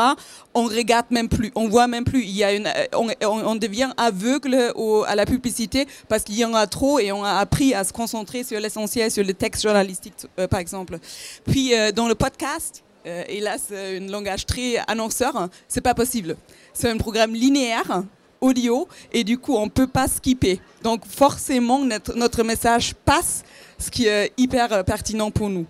On 0.55 0.65
regarde 0.65 1.07
même 1.11 1.29
plus, 1.29 1.51
on 1.55 1.69
voit 1.69 1.87
même 1.87 2.05
plus. 2.05 2.23
Il 2.23 2.31
y 2.31 2.45
a 2.45 2.53
une, 2.53 2.69
on, 2.95 3.57
devient 3.57 3.91
aveugle 3.97 4.73
à 5.07 5.15
la 5.15 5.27
publicité 5.27 5.87
parce 6.09 6.25
qu'il 6.25 6.37
y 6.37 6.45
en 6.45 6.55
a 6.55 6.67
trop 6.67 6.99
et 6.99 7.13
on 7.13 7.25
a 7.25 7.35
appris 7.35 7.75
à 7.75 7.85
se 7.85 7.93
concentrer 7.93 8.45
sur 8.45 8.61
l'essentiel, 8.61 9.11
sur 9.11 9.25
le 9.25 9.35
texte 9.35 9.63
journalistique, 9.63 10.15
par 10.51 10.61
exemple. 10.61 10.99
Puis, 11.45 11.73
dans 11.95 12.09
le 12.09 12.15
podcast, 12.15 12.83
euh, 13.09 13.25
c'est 13.59 13.97
un 13.97 14.07
langage 14.07 14.47
très 14.47 14.77
annonceur. 14.87 15.49
C'est 15.67 15.81
pas 15.81 15.95
possible. 15.95 16.37
C'est 16.73 16.91
un 16.91 16.97
programme 16.97 17.35
linéaire, 17.35 18.03
audio, 18.41 18.89
et 19.13 19.25
du 19.25 19.39
coup, 19.39 19.57
on 19.57 19.69
peut 19.69 19.87
pas 19.87 20.09
skipper. 20.09 20.61
Donc, 20.83 21.05
forcément, 21.07 21.85
notre, 21.85 22.43
message 22.43 22.95
passe, 22.95 23.45
ce 23.79 23.91
qui 23.91 24.07
est 24.07 24.33
hyper 24.37 24.85
pertinent 24.85 25.31
pour 25.31 25.51
nous. 25.51 25.67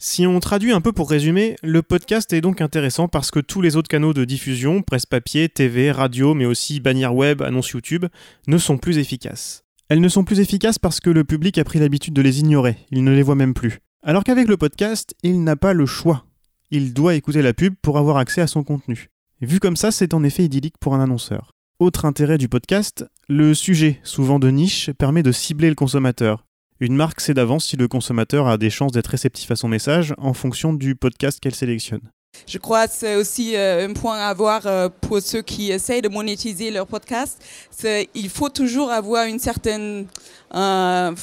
Si 0.00 0.26
on 0.26 0.38
traduit 0.38 0.72
un 0.72 0.80
peu 0.80 0.92
pour 0.92 1.10
résumer, 1.10 1.56
le 1.62 1.82
podcast 1.82 2.32
est 2.32 2.40
donc 2.40 2.60
intéressant 2.60 3.08
parce 3.08 3.32
que 3.32 3.40
tous 3.40 3.60
les 3.60 3.74
autres 3.74 3.88
canaux 3.88 4.14
de 4.14 4.24
diffusion, 4.24 4.82
presse 4.82 5.06
papier, 5.06 5.48
TV, 5.48 5.90
radio, 5.90 6.34
mais 6.34 6.46
aussi 6.46 6.78
bannière 6.78 7.16
web, 7.16 7.42
annonces 7.42 7.70
YouTube, 7.70 8.06
ne 8.46 8.58
sont 8.58 8.78
plus 8.78 8.98
efficaces. 8.98 9.64
Elles 9.88 10.00
ne 10.00 10.08
sont 10.08 10.22
plus 10.22 10.38
efficaces 10.38 10.78
parce 10.78 11.00
que 11.00 11.10
le 11.10 11.24
public 11.24 11.58
a 11.58 11.64
pris 11.64 11.80
l'habitude 11.80 12.14
de 12.14 12.22
les 12.22 12.38
ignorer, 12.38 12.76
il 12.92 13.02
ne 13.02 13.10
les 13.10 13.22
voit 13.22 13.34
même 13.34 13.54
plus. 13.54 13.80
Alors 14.04 14.22
qu'avec 14.22 14.46
le 14.46 14.56
podcast, 14.56 15.14
il 15.24 15.42
n'a 15.42 15.56
pas 15.56 15.72
le 15.72 15.86
choix 15.86 16.24
il 16.70 16.92
doit 16.92 17.14
écouter 17.14 17.42
la 17.42 17.54
pub 17.54 17.74
pour 17.80 17.98
avoir 17.98 18.16
accès 18.18 18.40
à 18.40 18.46
son 18.46 18.62
contenu. 18.62 19.08
vu 19.40 19.60
comme 19.60 19.76
ça, 19.76 19.90
c'est 19.90 20.14
en 20.14 20.22
effet 20.24 20.44
idyllique 20.44 20.78
pour 20.78 20.94
un 20.94 21.02
annonceur. 21.02 21.52
Autre 21.80 22.06
intérêt 22.06 22.38
du 22.38 22.48
podcast, 22.48 23.06
le 23.28 23.54
sujet, 23.54 24.00
souvent 24.02 24.40
de 24.40 24.50
niche, 24.50 24.90
permet 24.98 25.22
de 25.22 25.30
cibler 25.30 25.68
le 25.68 25.76
consommateur. 25.76 26.44
Une 26.80 26.96
marque 26.96 27.20
sait 27.20 27.34
d'avance 27.34 27.66
si 27.66 27.76
le 27.76 27.86
consommateur 27.86 28.48
a 28.48 28.58
des 28.58 28.68
chances 28.68 28.90
d'être 28.90 29.06
réceptif 29.06 29.48
à 29.52 29.54
son 29.54 29.68
message 29.68 30.12
en 30.18 30.34
fonction 30.34 30.72
du 30.72 30.96
podcast 30.96 31.38
qu'elle 31.38 31.54
sélectionne. 31.54 32.00
Je 32.48 32.58
crois 32.58 32.88
que 32.88 32.94
c'est 32.94 33.14
aussi 33.14 33.54
euh, 33.54 33.86
un 33.88 33.92
point 33.92 34.18
à 34.18 34.26
avoir 34.26 34.66
euh, 34.66 34.88
pour 34.88 35.20
ceux 35.22 35.42
qui 35.42 35.70
essayent 35.70 36.02
de 36.02 36.08
monétiser 36.08 36.72
leur 36.72 36.88
podcast. 36.88 37.40
Il 38.12 38.28
faut 38.28 38.48
toujours 38.48 38.90
avoir 38.90 39.26
une 39.26 39.38
certaine 39.38 40.06
euh, 40.54 41.14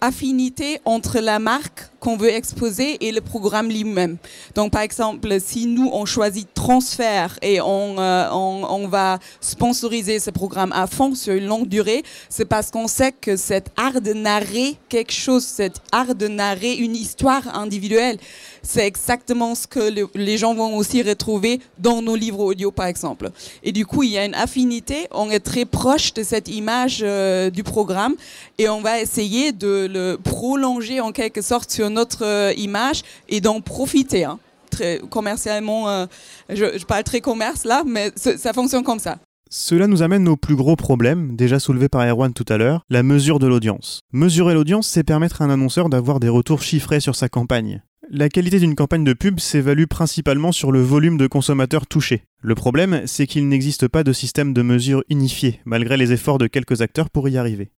affinité 0.00 0.80
entre 0.84 1.18
la 1.18 1.38
marque 1.38 1.90
qu'on 2.00 2.16
veut 2.16 2.30
exposer 2.30 2.96
et 3.06 3.12
le 3.12 3.20
programme 3.20 3.68
lui-même. 3.68 4.16
Donc, 4.54 4.72
par 4.72 4.80
exemple, 4.80 5.38
si 5.40 5.66
nous, 5.66 5.90
on 5.92 6.06
choisit 6.06 6.48
transfert 6.54 7.38
et 7.42 7.60
on, 7.60 7.98
on, 7.98 8.66
on, 8.70 8.88
va 8.88 9.18
sponsoriser 9.42 10.18
ce 10.18 10.30
programme 10.30 10.72
à 10.72 10.86
fond 10.86 11.14
sur 11.14 11.34
une 11.34 11.46
longue 11.46 11.68
durée, 11.68 12.02
c'est 12.30 12.46
parce 12.46 12.70
qu'on 12.70 12.88
sait 12.88 13.12
que 13.12 13.36
cet 13.36 13.70
art 13.76 14.00
de 14.00 14.14
narrer 14.14 14.78
quelque 14.88 15.12
chose, 15.12 15.44
cet 15.44 15.82
art 15.92 16.14
de 16.14 16.26
narrer 16.26 16.72
une 16.72 16.96
histoire 16.96 17.54
individuelle, 17.54 18.16
c'est 18.62 18.86
exactement 18.86 19.54
ce 19.54 19.66
que 19.66 19.80
le, 19.80 20.08
les 20.14 20.38
gens 20.38 20.54
vont 20.54 20.76
aussi 20.76 21.02
retrouver 21.02 21.60
dans 21.78 22.00
nos 22.00 22.16
livres 22.16 22.40
audio, 22.40 22.70
par 22.70 22.86
exemple. 22.86 23.30
Et 23.62 23.72
du 23.72 23.84
coup, 23.84 24.02
il 24.02 24.10
y 24.10 24.18
a 24.18 24.24
une 24.24 24.34
affinité, 24.34 25.06
on 25.10 25.30
est 25.30 25.40
très 25.40 25.64
proche 25.64 26.14
de 26.14 26.22
cette 26.22 26.48
image 26.48 27.00
euh, 27.02 27.50
du 27.50 27.62
programme 27.62 28.14
et 28.58 28.68
on 28.68 28.80
va 28.80 29.00
essayer 29.00 29.52
de 29.52 29.88
le 29.90 30.16
prolonger 30.16 31.00
en 31.00 31.12
quelque 31.12 31.42
sorte 31.42 31.70
sur 31.70 31.90
notre 31.90 32.24
euh, 32.24 32.52
image 32.56 33.02
et 33.28 33.40
d'en 33.40 33.60
profiter. 33.60 34.24
Hein. 34.24 34.38
Très 34.70 35.00
commercialement, 35.10 35.88
euh, 35.88 36.06
je, 36.48 36.78
je, 36.78 36.84
parle 36.84 37.02
très 37.02 37.20
commerce 37.20 37.64
là, 37.64 37.82
mais 37.84 38.12
ça 38.16 38.52
fonctionne 38.52 38.84
comme 38.84 39.00
ça. 39.00 39.18
Cela 39.52 39.88
nous 39.88 40.02
amène 40.02 40.28
au 40.28 40.36
plus 40.36 40.54
gros 40.54 40.76
problème, 40.76 41.34
déjà 41.34 41.58
soulevé 41.58 41.88
par 41.88 42.06
Erwan 42.06 42.32
tout 42.32 42.44
à 42.48 42.56
l'heure, 42.56 42.84
la 42.88 43.02
mesure 43.02 43.40
de 43.40 43.48
l'audience. 43.48 43.98
Mesurer 44.12 44.54
l'audience, 44.54 44.86
c'est 44.86 45.02
permettre 45.02 45.42
à 45.42 45.44
un 45.44 45.50
annonceur 45.50 45.88
d'avoir 45.88 46.20
des 46.20 46.28
retours 46.28 46.62
chiffrés 46.62 47.00
sur 47.00 47.16
sa 47.16 47.28
campagne. 47.28 47.82
La 48.12 48.28
qualité 48.28 48.60
d'une 48.60 48.76
campagne 48.76 49.02
de 49.02 49.12
pub 49.12 49.40
s'évalue 49.40 49.86
principalement 49.86 50.52
sur 50.52 50.70
le 50.70 50.80
volume 50.80 51.16
de 51.16 51.26
consommateurs 51.26 51.88
touchés. 51.88 52.22
Le 52.40 52.54
problème, 52.54 53.02
c'est 53.06 53.26
qu'il 53.26 53.48
n'existe 53.48 53.88
pas 53.88 54.04
de 54.04 54.12
système 54.12 54.52
de 54.52 54.62
mesure 54.62 55.02
unifié, 55.08 55.60
malgré 55.64 55.96
les 55.96 56.12
efforts 56.12 56.38
de 56.38 56.46
quelques 56.46 56.80
acteurs 56.80 57.10
pour 57.10 57.28
y 57.28 57.36
arriver. 57.36 57.72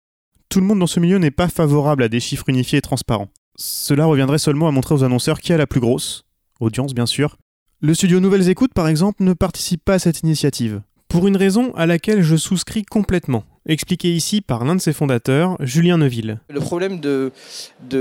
Tout 0.52 0.60
le 0.60 0.66
monde 0.66 0.80
dans 0.80 0.86
ce 0.86 1.00
milieu 1.00 1.16
n'est 1.16 1.30
pas 1.30 1.48
favorable 1.48 2.02
à 2.02 2.10
des 2.10 2.20
chiffres 2.20 2.46
unifiés 2.46 2.76
et 2.76 2.82
transparents. 2.82 3.28
Cela 3.56 4.04
reviendrait 4.04 4.36
seulement 4.36 4.68
à 4.68 4.70
montrer 4.70 4.94
aux 4.94 5.02
annonceurs 5.02 5.40
qui 5.40 5.50
a 5.54 5.56
la 5.56 5.66
plus 5.66 5.80
grosse, 5.80 6.26
audience 6.60 6.92
bien 6.92 7.06
sûr. 7.06 7.38
Le 7.80 7.94
studio 7.94 8.20
Nouvelles 8.20 8.50
Écoutes, 8.50 8.74
par 8.74 8.86
exemple, 8.86 9.24
ne 9.24 9.32
participe 9.32 9.82
pas 9.82 9.94
à 9.94 9.98
cette 9.98 10.20
initiative, 10.20 10.82
pour 11.08 11.26
une 11.26 11.38
raison 11.38 11.72
à 11.74 11.86
laquelle 11.86 12.20
je 12.20 12.36
souscris 12.36 12.82
complètement 12.82 13.44
expliqué 13.64 14.12
ici 14.12 14.42
par 14.42 14.66
l'un 14.66 14.76
de 14.76 14.80
ses 14.82 14.92
fondateurs, 14.92 15.56
Julien 15.60 15.96
Neuville. 15.96 16.38
Le 16.50 16.60
problème 16.60 17.00
de, 17.00 17.32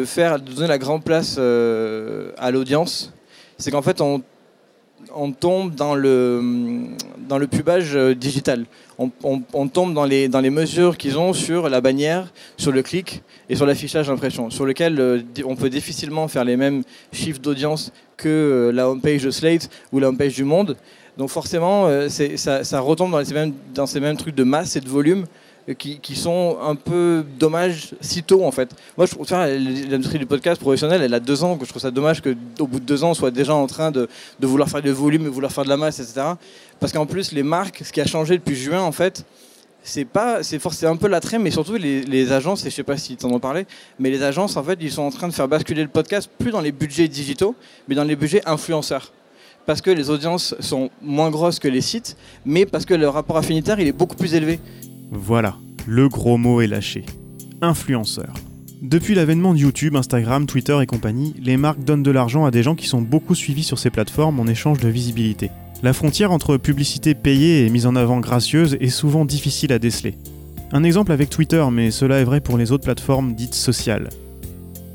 faire, 0.03 0.41
de 0.41 0.51
donner 0.51 0.67
la 0.67 0.77
grande 0.77 1.05
place 1.05 1.37
euh, 1.37 2.33
à 2.37 2.51
l'audience, 2.51 3.13
c'est 3.59 3.71
qu'en 3.71 3.81
fait, 3.81 4.01
on, 4.01 4.23
on, 5.13 5.31
tombe 5.31 5.75
dans 5.75 5.95
le, 5.95 6.41
dans 7.27 7.37
le 7.37 7.47
pubage 7.47 7.95
euh, 7.95 8.15
digital. 8.15 8.65
On, 8.97 9.67
tombe 9.67 9.95
dans 9.95 10.05
les, 10.05 10.27
dans 10.27 10.41
les 10.41 10.51
mesures 10.51 10.95
qu'ils 10.95 11.17
ont 11.17 11.33
sur 11.33 11.69
la 11.69 11.81
bannière, 11.81 12.31
sur 12.57 12.71
le 12.71 12.83
clic 12.83 13.23
et 13.49 13.55
sur 13.55 13.65
l'affichage 13.65 14.07
d'impression, 14.07 14.51
sur 14.51 14.65
lequel 14.65 14.99
euh, 14.99 15.21
on 15.45 15.55
peut 15.55 15.71
difficilement 15.71 16.27
faire 16.27 16.43
les 16.43 16.55
mêmes 16.55 16.83
chiffres 17.11 17.39
d'audience 17.39 17.91
que 18.15 18.71
la 18.73 18.89
homepage 18.89 19.23
de 19.23 19.31
Slate 19.31 19.69
ou 19.91 19.99
la 19.99 20.09
homepage 20.09 20.35
du 20.35 20.43
Monde. 20.43 20.77
Donc 21.17 21.29
forcément, 21.29 21.89
ça, 22.07 22.63
ça, 22.63 22.79
retombe 22.79 23.11
dans 23.11 23.33
mêmes, 23.33 23.53
dans 23.73 23.87
ces 23.87 23.99
mêmes 23.99 24.17
trucs 24.17 24.35
de 24.35 24.43
masse 24.43 24.75
et 24.75 24.81
de 24.81 24.87
volume 24.87 25.25
qui, 25.77 26.15
sont 26.15 26.57
un 26.61 26.75
peu 26.75 27.23
dommages 27.39 27.93
si 28.01 28.23
tôt 28.23 28.43
en 28.43 28.51
fait. 28.51 28.69
Moi 28.97 29.05
je 29.05 29.11
trouve 29.11 29.27
l'industrie 29.29 30.19
du 30.19 30.25
podcast 30.25 30.59
professionnel 30.59 31.01
elle 31.03 31.13
a 31.13 31.19
deux 31.19 31.43
ans, 31.43 31.57
que 31.57 31.65
je 31.65 31.69
trouve 31.69 31.81
ça 31.81 31.91
dommage 31.91 32.21
qu'au 32.21 32.67
bout 32.67 32.79
de 32.79 32.85
deux 32.85 33.03
ans 33.03 33.11
on 33.11 33.13
soit 33.13 33.31
déjà 33.31 33.53
en 33.53 33.67
train 33.67 33.91
de, 33.91 34.07
vouloir 34.41 34.69
faire 34.69 34.81
du 34.81 34.91
volume, 34.91 35.23
de 35.23 35.29
vouloir 35.29 35.51
faire 35.51 35.63
de 35.63 35.69
la 35.69 35.77
masse, 35.77 35.99
etc. 35.99 36.21
Parce 36.79 36.91
qu'en 36.91 37.05
plus 37.05 37.31
les 37.31 37.43
marques, 37.43 37.81
ce 37.85 37.91
qui 37.91 38.01
a 38.01 38.05
changé 38.05 38.37
depuis 38.37 38.55
juin 38.55 38.81
en 38.81 38.91
fait, 38.91 39.25
c'est 39.83 40.05
pas 40.05 40.43
c'est 40.43 40.59
c'est 40.71 40.87
un 40.87 40.95
peu 40.95 41.07
l'attrait 41.07 41.39
mais 41.39 41.51
surtout 41.51 41.75
les, 41.75 42.01
les 42.03 42.31
agences 42.31 42.65
et 42.65 42.69
je 42.69 42.75
sais 42.75 42.83
pas 42.83 42.97
si 42.97 43.17
tu 43.17 43.25
en 43.25 43.35
as 43.35 43.39
parlé 43.39 43.65
mais 43.99 44.09
les 44.09 44.21
agences 44.21 44.55
en 44.55 44.63
fait 44.63 44.77
ils 44.79 44.91
sont 44.91 45.01
en 45.01 45.09
train 45.09 45.27
de 45.27 45.33
faire 45.33 45.47
basculer 45.47 45.81
le 45.81 45.89
podcast 45.89 46.29
plus 46.37 46.51
dans 46.51 46.61
les 46.61 46.71
budgets 46.71 47.07
digitaux 47.07 47.55
mais 47.87 47.95
dans 47.95 48.03
les 48.03 48.15
budgets 48.15 48.43
influenceurs 48.45 49.11
parce 49.65 49.81
que 49.81 49.89
les 49.89 50.11
audiences 50.11 50.55
sont 50.59 50.91
moins 51.01 51.31
grosses 51.31 51.57
que 51.57 51.67
les 51.67 51.81
sites 51.81 52.15
mais 52.45 52.67
parce 52.67 52.85
que 52.85 52.93
le 52.93 53.09
rapport 53.09 53.37
affinitaire 53.37 53.79
il 53.79 53.87
est 53.87 53.91
beaucoup 53.91 54.15
plus 54.15 54.35
élevé 54.35 54.59
voilà, 55.13 55.57
le 55.87 56.07
gros 56.07 56.37
mot 56.37 56.61
est 56.61 56.67
lâché. 56.67 57.05
Influenceur. 57.61 58.33
Depuis 58.81 59.13
l'avènement 59.13 59.53
de 59.53 59.59
YouTube, 59.59 59.97
Instagram, 59.97 60.45
Twitter 60.45 60.77
et 60.81 60.85
compagnie, 60.85 61.35
les 61.43 61.57
marques 61.57 61.83
donnent 61.83 62.01
de 62.01 62.11
l'argent 62.11 62.45
à 62.45 62.51
des 62.51 62.63
gens 62.63 62.75
qui 62.75 62.87
sont 62.87 63.01
beaucoup 63.01 63.35
suivis 63.35 63.63
sur 63.63 63.77
ces 63.77 63.89
plateformes 63.89 64.39
en 64.39 64.47
échange 64.47 64.79
de 64.79 64.87
visibilité. 64.87 65.51
La 65.83 65.91
frontière 65.91 66.31
entre 66.31 66.55
publicité 66.55 67.13
payée 67.13 67.65
et 67.65 67.69
mise 67.69 67.87
en 67.87 67.97
avant 67.97 68.21
gracieuse 68.21 68.77
est 68.79 68.89
souvent 68.89 69.25
difficile 69.25 69.73
à 69.73 69.79
déceler. 69.79 70.15
Un 70.71 70.83
exemple 70.83 71.11
avec 71.11 71.29
Twitter, 71.29 71.63
mais 71.73 71.91
cela 71.91 72.19
est 72.19 72.23
vrai 72.23 72.39
pour 72.39 72.57
les 72.57 72.71
autres 72.71 72.85
plateformes 72.85 73.35
dites 73.35 73.53
sociales. 73.53 74.09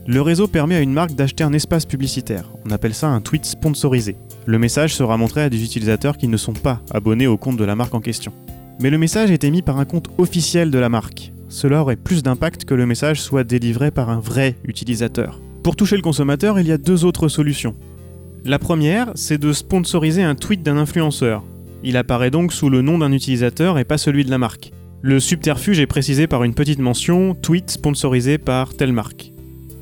Le 0.07 0.23
réseau 0.23 0.47
permet 0.47 0.77
à 0.77 0.81
une 0.81 0.95
marque 0.95 1.15
d'acheter 1.15 1.45
un 1.45 1.53
espace 1.53 1.85
publicitaire, 1.85 2.49
on 2.65 2.71
appelle 2.71 2.95
ça 2.95 3.09
un 3.09 3.21
tweet 3.21 3.45
sponsorisé. 3.45 4.17
Le 4.47 4.59
message 4.59 4.95
sera 4.95 5.19
montré 5.19 5.43
à 5.43 5.51
des 5.51 5.63
utilisateurs 5.63 6.17
qui 6.17 6.29
ne 6.29 6.39
sont 6.39 6.55
pas 6.55 6.81
abonnés 6.91 7.27
au 7.27 7.37
compte 7.37 7.59
de 7.59 7.65
la 7.65 7.77
marque 7.77 7.95
en 7.95 8.01
question. 8.01 8.33
Mais 8.79 8.91
le 8.91 8.99
message 8.99 9.31
est 9.31 9.45
émis 9.45 9.63
par 9.63 9.79
un 9.79 9.87
compte 9.87 10.09
officiel 10.19 10.71
de 10.71 10.79
la 10.79 10.89
marque. 10.89 11.33
Cela 11.49 11.81
aurait 11.81 11.97
plus 11.97 12.23
d'impact 12.23 12.65
que 12.65 12.75
le 12.75 12.85
message 12.85 13.21
soit 13.21 13.45
délivré 13.45 13.91
par 13.91 14.11
un 14.11 14.21
vrai 14.21 14.57
utilisateur. 14.65 15.41
Pour 15.63 15.77
toucher 15.77 15.97
le 15.97 16.03
consommateur, 16.03 16.61
il 16.61 16.67
y 16.67 16.73
a 16.73 16.79
deux 16.79 17.05
autres 17.05 17.29
solutions. 17.29 17.75
La 18.45 18.59
première, 18.59 19.11
c'est 19.15 19.39
de 19.39 19.53
sponsoriser 19.53 20.23
un 20.23 20.35
tweet 20.35 20.63
d'un 20.63 20.77
influenceur. 20.77 21.43
Il 21.83 21.97
apparaît 21.97 22.31
donc 22.31 22.53
sous 22.53 22.69
le 22.69 22.83
nom 22.83 22.99
d'un 22.99 23.13
utilisateur 23.13 23.79
et 23.79 23.85
pas 23.85 23.99
celui 23.99 24.25
de 24.25 24.31
la 24.31 24.39
marque. 24.39 24.73
Le 25.03 25.21
subterfuge 25.21 25.81
est 25.81 25.87
précisé 25.87 26.27
par 26.27 26.45
une 26.45 26.55
petite 26.55 26.79
mention 26.79 27.35
tweet 27.35 27.71
sponsorisé 27.71 28.39
par 28.39 28.75
telle 28.75 28.93
marque. 28.93 29.33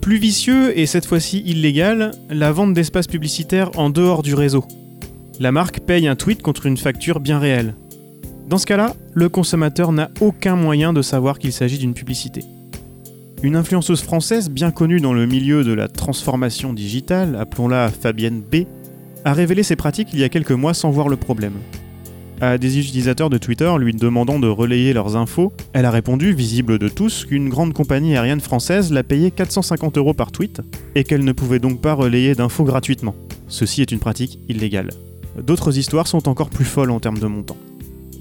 Plus 0.00 0.18
vicieux 0.18 0.78
et 0.78 0.86
cette 0.86 1.06
fois-ci 1.06 1.42
illégal, 1.46 2.12
la 2.30 2.52
vente 2.52 2.74
d'espaces 2.74 3.06
publicitaires 3.06 3.70
en 3.76 3.90
dehors 3.90 4.22
du 4.22 4.34
réseau. 4.34 4.64
La 5.40 5.50
marque 5.50 5.80
paye 5.80 6.06
un 6.06 6.14
tweet 6.14 6.42
contre 6.42 6.66
une 6.66 6.76
facture 6.76 7.20
bien 7.20 7.38
réelle. 7.38 7.74
Dans 8.48 8.58
ce 8.58 8.66
cas-là, 8.66 8.94
le 9.14 9.28
consommateur 9.30 9.90
n'a 9.92 10.10
aucun 10.20 10.54
moyen 10.54 10.92
de 10.92 11.00
savoir 11.00 11.38
qu'il 11.38 11.52
s'agit 11.52 11.78
d'une 11.78 11.94
publicité. 11.94 12.44
Une 13.42 13.56
influenceuse 13.56 14.02
française 14.02 14.50
bien 14.50 14.70
connue 14.70 15.00
dans 15.00 15.14
le 15.14 15.26
milieu 15.26 15.64
de 15.64 15.72
la 15.72 15.88
transformation 15.88 16.74
digitale, 16.74 17.36
appelons-la 17.36 17.90
Fabienne 17.90 18.42
B, 18.42 18.64
a 19.24 19.32
révélé 19.32 19.62
ses 19.62 19.76
pratiques 19.76 20.08
il 20.12 20.20
y 20.20 20.24
a 20.24 20.28
quelques 20.28 20.52
mois 20.52 20.74
sans 20.74 20.90
voir 20.90 21.08
le 21.08 21.16
problème. 21.16 21.54
À 22.40 22.58
des 22.58 22.78
utilisateurs 22.78 23.30
de 23.30 23.38
Twitter 23.38 23.72
lui 23.78 23.94
demandant 23.94 24.38
de 24.38 24.48
relayer 24.48 24.92
leurs 24.92 25.16
infos, 25.16 25.52
elle 25.72 25.86
a 25.86 25.90
répondu, 25.90 26.34
visible 26.34 26.78
de 26.78 26.88
tous, 26.88 27.24
qu'une 27.24 27.48
grande 27.48 27.72
compagnie 27.72 28.14
aérienne 28.14 28.40
française 28.40 28.92
l'a 28.92 29.02
payé 29.02 29.30
450 29.30 29.96
euros 29.96 30.14
par 30.14 30.32
tweet 30.32 30.60
et 30.94 31.04
qu'elle 31.04 31.24
ne 31.24 31.32
pouvait 31.32 31.60
donc 31.60 31.80
pas 31.80 31.94
relayer 31.94 32.34
d'infos 32.34 32.64
gratuitement. 32.64 33.14
Ceci 33.48 33.80
est 33.80 33.92
une 33.92 34.00
pratique 34.00 34.38
illégale. 34.48 34.90
D'autres 35.42 35.78
histoires 35.78 36.06
sont 36.06 36.28
encore 36.28 36.50
plus 36.50 36.64
folles 36.66 36.90
en 36.90 37.00
termes 37.00 37.18
de 37.18 37.26
montant. 37.26 37.56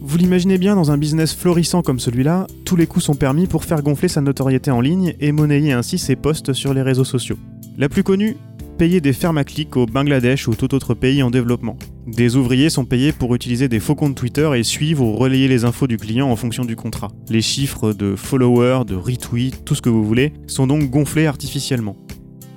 Vous 0.06 0.18
l'imaginez 0.18 0.58
bien, 0.58 0.76
dans 0.76 0.92
un 0.92 0.98
business 0.98 1.34
florissant 1.34 1.82
comme 1.82 1.98
celui-là, 1.98 2.46
tous 2.66 2.76
les 2.76 2.88
coups 2.88 3.06
sont 3.06 3.16
permis 3.16 3.48
pour 3.48 3.64
faire 3.64 3.82
gonfler 3.82 4.10
sa 4.10 4.20
notoriété 4.20 4.70
en 4.70 4.82
ligne 4.82 5.16
et 5.22 5.32
monnayer 5.32 5.72
ainsi 5.72 5.98
ses 5.98 6.18
posts 6.18 6.52
sur 6.52 6.74
les 6.74 6.82
réseaux 6.82 7.06
sociaux. 7.06 7.38
La 7.78 7.88
plus 7.88 8.04
connue, 8.04 8.36
payer 8.78 9.00
des 9.00 9.14
fermes 9.14 9.38
à 9.38 9.46
clics 9.46 9.78
au 9.78 9.86
Bangladesh 9.86 10.50
ou 10.50 10.56
tout 10.56 10.76
autre 10.76 10.94
pays 10.94 11.24
en 11.24 11.32
développement. 11.32 11.78
Des 12.06 12.36
ouvriers 12.36 12.70
sont 12.70 12.84
payés 12.84 13.14
pour 13.14 13.34
utiliser 13.34 13.70
des 13.70 13.80
faux 13.80 13.96
comptes 13.96 14.16
Twitter 14.16 14.52
et 14.58 14.64
suivre 14.64 15.06
ou 15.06 15.16
relayer 15.16 15.48
les 15.48 15.64
infos 15.64 15.88
du 15.88 15.96
client 15.96 16.30
en 16.30 16.36
fonction 16.36 16.66
du 16.66 16.76
contrat. 16.76 17.08
Les 17.30 17.42
chiffres 17.42 17.94
de 17.94 18.18
followers, 18.18 18.84
de 18.86 18.96
retweets, 18.96 19.64
tout 19.64 19.74
ce 19.74 19.82
que 19.82 19.90
vous 19.90 20.04
voulez, 20.04 20.34
sont 20.48 20.68
donc 20.68 20.90
gonflés 20.90 21.28
artificiellement. 21.28 21.96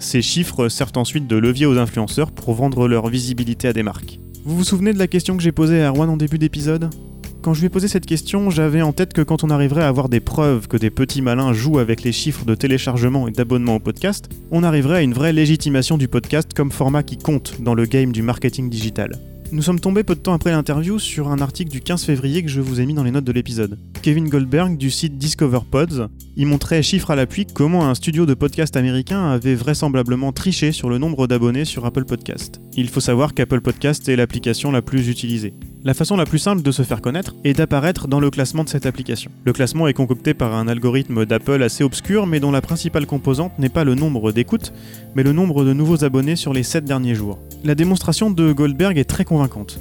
Ces 0.01 0.21
chiffres 0.21 0.69
servent 0.69 0.97
ensuite 0.97 1.29
de 1.29 1.37
levier 1.37 1.67
aux 1.67 1.79
influenceurs 1.79 2.33
pour 2.33 2.55
vendre 2.55 2.89
leur 2.89 3.07
visibilité 3.07 3.69
à 3.69 3.73
des 3.73 3.85
marques. 3.85 4.19
Vous 4.45 4.57
vous 4.57 4.65
souvenez 4.65 4.93
de 4.93 4.99
la 4.99 5.07
question 5.07 5.37
que 5.37 5.45
j'ai 5.45 5.53
posée 5.53 5.81
à 5.81 5.91
Erwan 5.91 6.11
en 6.11 6.17
début 6.17 6.39
d'épisode? 6.39 6.91
Quand 7.47 7.55
je 7.55 7.61
lui 7.61 7.67
ai 7.67 7.71
posé 7.71 7.87
cette 7.87 8.07
question, 8.07 8.51
j'avais 8.51 8.83
en 8.83 8.93
tête 8.93 9.13
que 9.13 9.23
quand 9.23 9.45
on 9.45 9.51
arriverait 9.51 9.85
à 9.85 9.87
avoir 9.87 10.09
des 10.09 10.19
preuves 10.19 10.67
que 10.67 10.77
des 10.77 10.91
petits 10.91 11.23
malins 11.23 11.53
jouent 11.53 11.79
avec 11.79 12.03
les 12.03 12.11
chiffres 12.11 12.45
de 12.45 12.57
téléchargement 12.57 13.29
et 13.29 13.31
d'abonnement 13.31 13.77
au 13.77 13.79
podcast, 13.79 14.29
on 14.51 14.65
arriverait 14.65 14.97
à 14.97 15.03
une 15.03 15.15
vraie 15.15 15.33
légitimation 15.33 15.97
du 15.97 16.09
podcast 16.09 16.51
comme 16.53 16.73
format 16.73 17.05
qui 17.05 17.19
compte 17.19 17.61
dans 17.61 17.75
le 17.75 17.87
game 17.87 18.11
du 18.11 18.23
marketing 18.23 18.69
digital. 18.69 19.21
Nous 19.53 19.63
sommes 19.63 19.79
tombés 19.79 20.03
peu 20.03 20.17
de 20.17 20.21
temps 20.21 20.33
après 20.33 20.51
l'interview 20.51 20.99
sur 20.99 21.29
un 21.29 21.41
article 21.41 21.71
du 21.71 21.81
15 21.81 22.03
février 22.03 22.43
que 22.43 22.49
je 22.49 22.61
vous 22.61 22.81
ai 22.81 22.87
mis 22.87 22.95
dans 22.95 23.05
les 23.05 23.13
notes 23.13 23.23
de 23.23 23.31
l'épisode. 23.31 23.79
Kevin 24.03 24.29
Goldberg 24.29 24.77
du 24.77 24.91
site 24.91 25.17
Discover 25.17 25.61
Pods. 25.71 26.09
Il 26.37 26.47
montrait 26.47 26.83
chiffre 26.83 27.13
à 27.13 27.15
l'appui 27.15 27.47
comment 27.47 27.89
un 27.89 27.95
studio 27.95 28.27
de 28.27 28.35
podcast 28.35 28.77
américain 28.77 29.25
avait 29.31 29.55
vraisemblablement 29.55 30.33
triché 30.33 30.73
sur 30.73 30.89
le 30.89 30.99
nombre 30.99 31.29
d'abonnés 31.29 31.65
sur 31.65 31.87
Apple 31.87 32.07
Podcast. 32.07 32.61
Il 32.77 32.89
faut 32.89 32.99
savoir 32.99 33.35
qu'Apple 33.35 33.61
Podcast 33.61 34.09
est 34.09 34.17
l'application 34.17 34.73
la 34.73 34.83
plus 34.83 35.09
utilisée. 35.09 35.55
La 35.87 35.95
façon 35.95 36.17
la 36.17 36.25
plus 36.25 36.41
simple 36.41 36.63
de 36.63 36.73
se 36.73 36.83
faire 36.83 37.01
connaître 37.01 37.37
est 37.45 37.53
d'apparaître 37.53 38.09
dans 38.09 38.19
le 38.19 38.29
classement 38.29 38.65
de 38.65 38.69
cette 38.69 38.87
application. 38.87 39.31
Le 39.45 39.53
classement 39.53 39.87
est 39.87 39.93
concocté 39.93 40.35
par 40.35 40.53
un 40.53 40.67
algorithme 40.67 41.25
d'Apple 41.27 41.63
assez 41.63 41.85
obscur 41.85 42.27
mais 42.27 42.41
dont 42.41 42.51
la 42.51 42.61
principale 42.61 43.07
composante 43.07 43.57
n'est 43.61 43.69
pas 43.69 43.85
le 43.85 43.95
nombre 43.95 44.33
d'écoutes, 44.33 44.73
mais 45.15 45.23
le 45.23 45.31
nombre 45.31 45.65
de 45.65 45.73
nouveaux 45.73 46.03
abonnés 46.03 46.35
sur 46.35 46.53
les 46.53 46.65
7 46.65 46.85
derniers 46.85 47.15
jours. 47.15 47.39
La 47.63 47.77
démonstration 47.77 48.33
de 48.33 48.53
Goldberg 48.53 48.99
est 48.99 49.05
très 49.05 49.25
convaincante. 49.25 49.79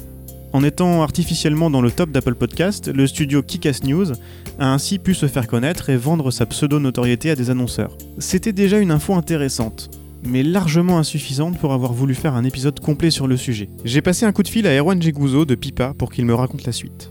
En 0.52 0.62
étant 0.62 1.02
artificiellement 1.02 1.70
dans 1.70 1.82
le 1.82 1.90
top 1.90 2.12
d'Apple 2.12 2.36
Podcast, 2.36 2.86
le 2.86 3.08
studio 3.08 3.42
Kickass 3.42 3.82
News 3.82 4.12
a 4.60 4.72
ainsi 4.72 5.00
pu 5.00 5.12
se 5.12 5.26
faire 5.26 5.48
connaître 5.48 5.90
et 5.90 5.96
vendre 5.96 6.30
sa 6.30 6.46
pseudo-notoriété 6.46 7.30
à 7.30 7.34
des 7.34 7.50
annonceurs. 7.50 7.98
C'était 8.20 8.52
déjà 8.52 8.78
une 8.78 8.92
info 8.92 9.14
intéressante, 9.14 9.90
mais 10.26 10.42
largement 10.42 10.98
insuffisante 10.98 11.58
pour 11.58 11.72
avoir 11.72 11.92
voulu 11.92 12.14
faire 12.14 12.34
un 12.34 12.44
épisode 12.44 12.78
complet 12.80 13.10
sur 13.10 13.26
le 13.26 13.36
sujet. 13.36 13.68
J'ai 13.84 14.02
passé 14.02 14.26
un 14.26 14.32
coup 14.32 14.42
de 14.42 14.48
fil 14.48 14.66
à 14.66 14.76
Erwan 14.76 15.00
Jegouzo 15.00 15.44
de 15.44 15.54
Pipa 15.54 15.94
pour 15.98 16.12
qu'il 16.12 16.26
me 16.26 16.34
raconte 16.34 16.66
la 16.66 16.72
suite. 16.72 17.10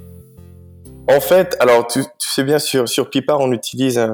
En 1.08 1.20
fait, 1.20 1.56
alors 1.60 1.88
tu, 1.88 2.02
sais 2.20 2.44
bien, 2.44 2.60
sur, 2.60 2.90
sur 2.90 3.10
Pipa, 3.10 3.36
on 3.40 3.52
utilise 3.52 4.06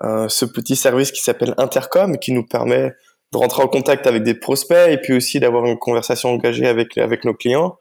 ce 0.00 0.44
petit 0.44 0.76
service 0.76 1.12
qui 1.12 1.22
s'appelle 1.22 1.54
Intercom, 1.58 2.18
qui 2.18 2.32
nous 2.32 2.44
permet 2.44 2.92
de 3.34 3.38
rentrer 3.38 3.62
en 3.62 3.68
contact 3.68 4.06
avec 4.06 4.22
des 4.22 4.34
prospects 4.34 4.88
et 4.88 4.96
puis 4.96 5.12
aussi 5.12 5.40
d'avoir 5.40 5.66
une 5.66 5.78
conversation 5.78 6.30
engagée 6.30 6.66
avec, 6.66 6.96
avec 6.98 7.24
nos 7.24 7.34
clients. 7.34 7.78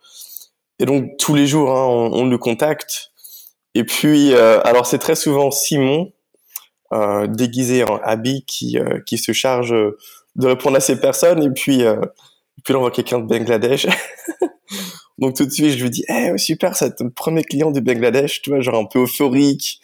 Et 0.79 0.85
donc 0.85 1.11
tous 1.19 1.35
les 1.35 1.47
jours, 1.47 1.71
hein, 1.71 1.85
on, 2.11 2.25
le 2.25 2.37
contacte. 2.37 3.11
Et 3.75 3.83
puis, 3.83 4.33
euh, 4.33 4.59
alors 4.63 4.85
c'est 4.85 4.97
très 4.97 5.15
souvent 5.15 5.51
Simon, 5.51 6.11
euh, 6.91 7.27
déguisé 7.27 7.83
en 7.83 7.97
habit, 7.97 8.43
qui, 8.45 8.79
euh, 8.79 8.99
qui 9.05 9.17
se 9.17 9.31
charge 9.31 9.75
de 10.35 10.47
répondre 10.47 10.77
à 10.77 10.79
ces 10.79 10.99
personnes. 10.99 11.43
Et 11.43 11.51
puis, 11.51 11.81
et 11.81 12.61
puis 12.63 12.73
là, 12.73 12.79
on 12.79 12.81
voit 12.81 12.91
quelqu'un 12.91 13.19
de 13.19 13.25
Bangladesh. 13.25 13.87
donc 15.17 15.35
tout 15.35 15.45
de 15.45 15.51
suite, 15.51 15.71
je 15.71 15.83
lui 15.83 15.89
dis, 15.89 16.03
eh 16.09 16.37
super, 16.37 16.75
c'est 16.75 16.99
le 16.99 17.09
premier 17.09 17.43
client 17.43 17.71
du 17.71 17.81
Bangladesh, 17.81 18.41
tu 18.41 18.49
vois, 18.49 18.61
genre 18.61 18.75
un 18.75 18.85
peu 18.85 19.03
euphorique, 19.03 19.81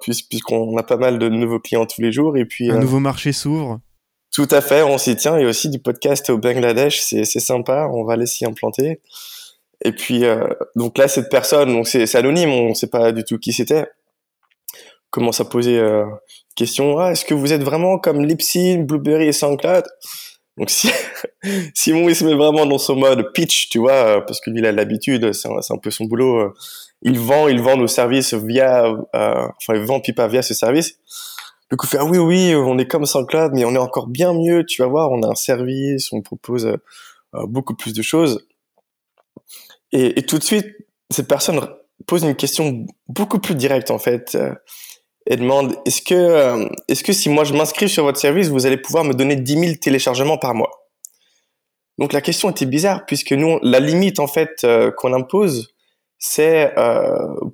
puisqu'on 0.00 0.76
a 0.76 0.82
pas 0.82 0.96
mal 0.96 1.18
de 1.18 1.28
nouveaux 1.28 1.60
clients 1.60 1.86
tous 1.86 2.00
les 2.00 2.12
jours. 2.12 2.36
Et 2.36 2.44
puis 2.44 2.70
un 2.70 2.78
nouveau 2.78 3.00
marché 3.00 3.32
s'ouvre. 3.32 3.80
Tout 4.34 4.48
à 4.50 4.60
fait, 4.60 4.82
on 4.82 4.98
s'y 4.98 5.14
tient. 5.14 5.38
Et 5.38 5.46
aussi 5.46 5.68
du 5.68 5.78
podcast 5.78 6.28
au 6.28 6.38
Bangladesh, 6.38 7.00
c'est 7.02 7.24
sympa, 7.24 7.88
on 7.92 8.04
va 8.04 8.14
aller 8.14 8.26
s'y 8.26 8.44
implanter. 8.44 9.00
Et 9.84 9.92
puis, 9.92 10.24
euh, 10.24 10.48
donc 10.74 10.98
là, 10.98 11.06
cette 11.06 11.30
personne, 11.30 11.72
donc 11.72 11.86
c'est 11.86 12.12
anonyme, 12.16 12.50
on 12.50 12.68
ne 12.70 12.74
sait 12.74 12.88
pas 12.88 13.12
du 13.12 13.22
tout 13.22 13.38
qui 13.38 13.52
c'était, 13.52 13.86
commence 15.14 15.40
à 15.40 15.44
poser 15.44 15.78
euh, 15.78 16.04
question 16.56 16.98
ah, 16.98 17.12
est-ce 17.12 17.24
que 17.24 17.34
vous 17.34 17.52
êtes 17.52 17.62
vraiment 17.62 17.98
comme 17.98 18.24
Lipsyn, 18.24 18.82
Blueberry 18.82 19.28
et 19.28 19.32
SoundCloud? 19.32 19.84
Donc 20.58 20.70
si, 20.70 20.90
Simon, 21.74 22.08
il 22.08 22.16
se 22.16 22.24
met 22.24 22.34
vraiment 22.34 22.66
dans 22.66 22.78
son 22.78 22.96
mode 22.96 23.32
pitch, 23.32 23.68
tu 23.68 23.78
vois, 23.78 23.92
euh, 23.92 24.20
parce 24.20 24.40
que 24.40 24.50
lui, 24.50 24.58
il 24.58 24.66
a 24.66 24.72
l'habitude, 24.72 25.32
c'est 25.32 25.48
un, 25.48 25.58
un, 25.70 25.78
peu 25.78 25.92
son 25.92 26.06
boulot. 26.06 26.40
Euh, 26.40 26.54
il 27.02 27.18
vend, 27.18 27.46
il 27.46 27.60
vend 27.60 27.76
nos 27.76 27.86
services 27.86 28.34
via, 28.34 28.92
enfin, 29.12 29.74
il 29.74 29.82
vend 29.82 30.00
Pipa 30.00 30.26
via 30.26 30.42
ce 30.42 30.52
service. 30.52 30.98
Du 31.70 31.76
coup, 31.76 31.86
il 31.86 31.90
fait 31.90 31.98
ah 31.98 32.04
oui, 32.04 32.18
oui, 32.18 32.54
on 32.56 32.76
est 32.78 32.86
comme 32.86 33.06
SoundCloud, 33.06 33.52
mais 33.54 33.64
on 33.64 33.74
est 33.74 33.78
encore 33.78 34.08
bien 34.08 34.32
mieux, 34.32 34.64
tu 34.64 34.82
vas 34.82 34.88
voir, 34.88 35.12
on 35.12 35.22
a 35.22 35.28
un 35.28 35.34
service, 35.34 36.12
on 36.12 36.22
propose 36.22 36.76
beaucoup 37.32 37.74
plus 37.74 37.92
de 37.92 38.02
choses. 38.02 38.48
Et, 39.92 40.22
tout 40.22 40.38
de 40.38 40.42
suite, 40.42 40.66
cette 41.10 41.28
personne 41.28 41.60
pose 42.06 42.24
une 42.24 42.34
question 42.34 42.86
beaucoup 43.06 43.38
plus 43.38 43.54
directe 43.54 43.90
en 43.90 43.98
fait. 43.98 44.36
Euh, 45.28 45.34
et 45.34 45.36
demande 45.36 45.76
est-ce 45.84 46.02
que, 46.02 46.14
euh, 46.14 46.68
est-ce 46.88 47.02
que 47.02 47.12
si 47.12 47.28
moi 47.28 47.44
je 47.44 47.54
m'inscris 47.54 47.88
sur 47.88 48.04
votre 48.04 48.18
service, 48.18 48.48
vous 48.48 48.66
allez 48.66 48.76
pouvoir 48.76 49.04
me 49.04 49.14
donner 49.14 49.36
10 49.36 49.58
000 49.58 49.74
téléchargements 49.80 50.38
par 50.38 50.54
mois? 50.54 50.70
Donc 51.98 52.12
la 52.12 52.20
question 52.20 52.50
était 52.50 52.66
bizarre 52.66 53.06
puisque 53.06 53.32
nous, 53.32 53.58
la 53.62 53.80
limite 53.80 54.18
en 54.18 54.26
fait 54.26 54.64
euh, 54.64 54.90
qu'on 54.90 55.12
impose, 55.12 55.74
c'est 56.18 56.72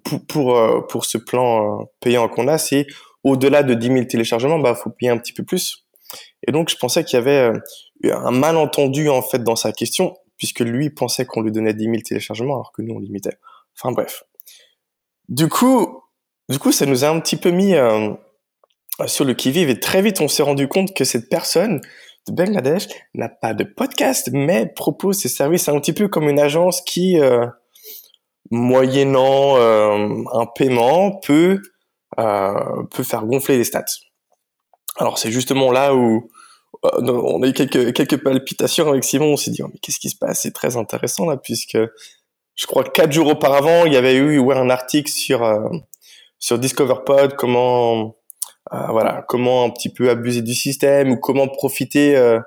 pour, 0.05 0.27
pour, 0.27 0.87
pour 0.89 1.05
ce 1.05 1.19
plan 1.19 1.89
payant 1.99 2.29
qu'on 2.29 2.47
a, 2.47 2.57
c'est 2.57 2.87
au-delà 3.25 3.65
de 3.65 3.75
10 3.75 3.87
000 3.89 4.05
téléchargements, 4.05 4.61
bah 4.61 4.77
faut 4.77 4.91
payer 4.91 5.11
un 5.11 5.19
petit 5.19 5.33
peu 5.33 5.43
plus. 5.43 5.87
Et 6.47 6.53
donc 6.53 6.69
je 6.69 6.77
pensais 6.77 7.03
qu'il 7.03 7.19
y 7.19 7.21
avait 7.21 7.51
un 8.05 8.31
malentendu 8.31 9.09
en 9.09 9.23
fait 9.23 9.43
dans 9.43 9.57
sa 9.57 9.73
question 9.73 10.17
puisque 10.37 10.61
lui 10.61 10.91
pensait 10.91 11.27
qu'on 11.27 11.43
lui 11.43 11.51
donnait 11.51 11.75
10 11.75 11.85
000 11.85 11.97
téléchargements 12.05 12.55
alors 12.55 12.73
que 12.73 12.83
nous 12.83 12.95
on 12.95 13.01
limitait. 13.01 13.39
Enfin 13.77 13.93
bref. 13.93 14.23
Du 15.29 15.49
coup, 15.49 16.00
du 16.51 16.59
coup, 16.59 16.73
ça 16.73 16.87
nous 16.87 17.05
a 17.05 17.09
un 17.09 17.21
petit 17.21 17.37
peu 17.37 17.51
mis 17.51 17.75
euh, 17.75 18.11
sur 19.07 19.25
le 19.25 19.35
qui-vive 19.35 19.71
et 19.71 19.81
très 19.81 20.03
vite 20.03 20.21
on 20.21 20.29
s'est 20.29 20.43
rendu 20.43 20.69
compte 20.69 20.95
que 20.95 21.05
cette 21.05 21.29
personne 21.29 21.81
de 22.29 22.35
Bangladesh 22.35 22.89
n'a 23.15 23.29
pas 23.29 23.55
de 23.55 23.65
podcast 23.65 24.29
mais 24.33 24.67
propose 24.67 25.19
ses 25.19 25.29
services 25.29 25.69
un 25.69 25.81
petit 25.81 25.95
peu 25.95 26.09
comme 26.09 26.29
une 26.29 26.41
agence 26.41 26.83
qui, 26.83 27.19
euh, 27.19 27.47
moyennant 28.51 29.57
euh, 29.57 30.25
un 30.33 30.47
paiement, 30.47 31.19
peut 31.21 31.61
peut 32.91 33.03
faire 33.03 33.25
gonfler 33.25 33.57
les 33.57 33.65
stats. 33.65 33.85
Alors 34.99 35.17
c'est 35.17 35.31
justement 35.31 35.73
là 35.73 35.95
où 35.95 36.29
euh, 36.85 36.89
on 37.07 37.43
a 37.43 37.49
eu 37.49 37.53
quelques, 37.53 37.93
quelques 37.93 38.23
palpitations 38.23 38.89
avec 38.89 39.05
Simon. 39.05 39.33
On 39.33 39.37
s'est 39.37 39.51
dit, 39.51 39.63
oh, 39.63 39.69
mais 39.73 39.79
qu'est-ce 39.81 39.99
qui 39.99 40.11
se 40.11 40.17
passe? 40.17 40.43
C'est 40.43 40.53
très 40.53 40.77
intéressant 40.77 41.27
là, 41.27 41.37
puisque 41.37 41.79
je 42.55 42.67
crois 42.67 42.85
quatre 42.85 43.13
jours 43.13 43.29
auparavant, 43.29 43.87
il 43.87 43.93
y 43.93 43.97
avait 43.97 44.15
eu 44.15 44.39
ouais, 44.39 44.57
un 44.57 44.71
article 44.71 45.11
sur 45.11 45.45
euh, 45.45 45.69
sur 46.41 46.59
DiscoverPod, 46.59 47.37
comment 47.37 48.17
euh, 48.73 48.87
voilà, 48.89 49.25
comment 49.29 49.65
un 49.65 49.71
petit 49.71 49.89
peu 49.89 50.11
abuser 50.11 50.43
du 50.43 50.55
système 50.55 51.13
ou 51.13 51.17
comment 51.17 51.47
profiter 51.47 52.39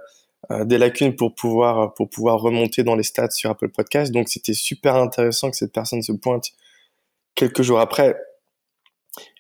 des 0.66 0.78
lacunes 0.78 1.16
pour 1.16 1.34
pouvoir 1.36 1.94
pour 1.94 2.10
pouvoir 2.10 2.42
remonter 2.42 2.84
dans 2.84 2.96
les 2.96 3.04
stats 3.04 3.32
sur 3.32 3.50
Apple 3.50 3.70
Podcast. 3.70 4.12
Donc 4.12 4.28
c'était 4.28 4.54
super 4.54 4.96
intéressant 4.96 5.50
que 5.50 5.56
cette 5.56 5.72
personne 5.72 6.02
se 6.02 6.12
pointe 6.12 6.50
quelques 7.34 7.62
jours 7.62 7.80
après. 7.80 8.18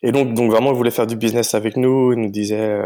Et 0.01 0.13
donc 0.13 0.33
donc 0.33 0.49
vraiment, 0.49 0.71
il 0.71 0.77
voulait 0.77 0.91
faire 0.91 1.07
du 1.07 1.17
business 1.17 1.55
avec 1.55 1.75
nous. 1.75 2.13
Il 2.13 2.19
nous 2.19 2.31
disait 2.31 2.81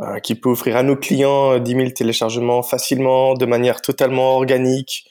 euh, 0.00 0.20
qui 0.20 0.36
peut 0.36 0.50
offrir 0.50 0.76
à 0.76 0.84
nos 0.84 0.94
clients 0.94 1.58
10 1.58 1.74
euh, 1.74 1.78
000 1.78 1.90
téléchargements 1.90 2.62
facilement, 2.62 3.34
de 3.34 3.46
manière 3.46 3.82
totalement 3.82 4.36
organique, 4.36 5.08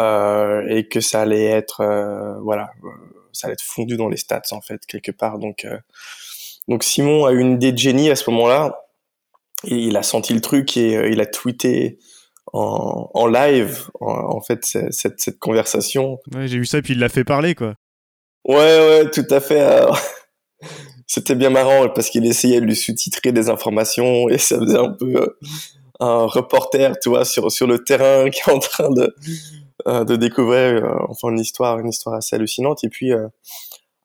euh, 0.00 0.66
et 0.68 0.88
que 0.88 1.00
ça 1.00 1.20
allait 1.20 1.44
être, 1.44 1.82
euh, 1.82 2.40
voilà, 2.40 2.70
ça 3.34 3.46
allait 3.46 3.54
être 3.54 3.62
fondu 3.62 3.96
dans 3.96 4.08
les 4.08 4.16
stats 4.16 4.42
en 4.52 4.60
fait 4.60 4.86
quelque 4.86 5.12
part. 5.12 5.38
Donc, 5.38 5.66
donc 6.68 6.84
Simon 6.84 7.26
a 7.26 7.32
eu 7.32 7.40
une 7.40 7.54
idée 7.54 7.72
de 7.72 7.78
génie 7.78 8.10
à 8.10 8.16
ce 8.16 8.30
moment-là. 8.30 8.80
Et 9.66 9.76
il 9.76 9.96
a 9.96 10.02
senti 10.02 10.34
le 10.34 10.40
truc 10.40 10.76
et 10.76 11.10
il 11.10 11.20
a 11.20 11.26
tweeté 11.26 11.98
en, 12.52 13.10
en 13.14 13.26
live, 13.26 13.88
en, 14.00 14.40
fait, 14.40 14.64
cette, 14.64 15.20
cette 15.20 15.38
conversation. 15.38 16.18
Ouais, 16.34 16.48
j'ai 16.48 16.58
vu 16.58 16.66
ça 16.66 16.78
et 16.78 16.82
puis 16.82 16.92
il 16.92 17.00
l'a 17.00 17.08
fait 17.08 17.24
parler, 17.24 17.54
quoi. 17.54 17.74
Ouais, 18.46 18.54
ouais, 18.54 19.10
tout 19.10 19.26
à 19.30 19.40
fait. 19.40 19.86
c'était 21.06 21.34
bien 21.34 21.50
marrant 21.50 21.88
parce 21.88 22.10
qu'il 22.10 22.26
essayait 22.26 22.60
de 22.60 22.66
lui 22.66 22.76
sous-titrer 22.76 23.32
des 23.32 23.48
informations 23.48 24.28
et 24.28 24.38
ça 24.38 24.58
faisait 24.58 24.78
un 24.78 24.90
peu 24.90 25.14
euh, 25.16 25.38
un 26.00 26.26
reporter, 26.26 26.98
tu 27.00 27.08
vois, 27.08 27.24
sur 27.24 27.50
sur 27.50 27.66
le 27.66 27.82
terrain 27.84 28.28
qui 28.30 28.40
est 28.40 28.52
en 28.52 28.58
train 28.58 28.90
de 28.90 29.02
euh, 29.02 29.14
de 29.86 30.16
découvrir 30.16 30.84
euh, 30.84 30.94
enfin 31.08 31.30
une 31.30 31.38
histoire 31.38 31.78
une 31.78 31.88
histoire 31.88 32.16
assez 32.16 32.36
hallucinante. 32.36 32.84
Et 32.84 32.88
puis 32.88 33.12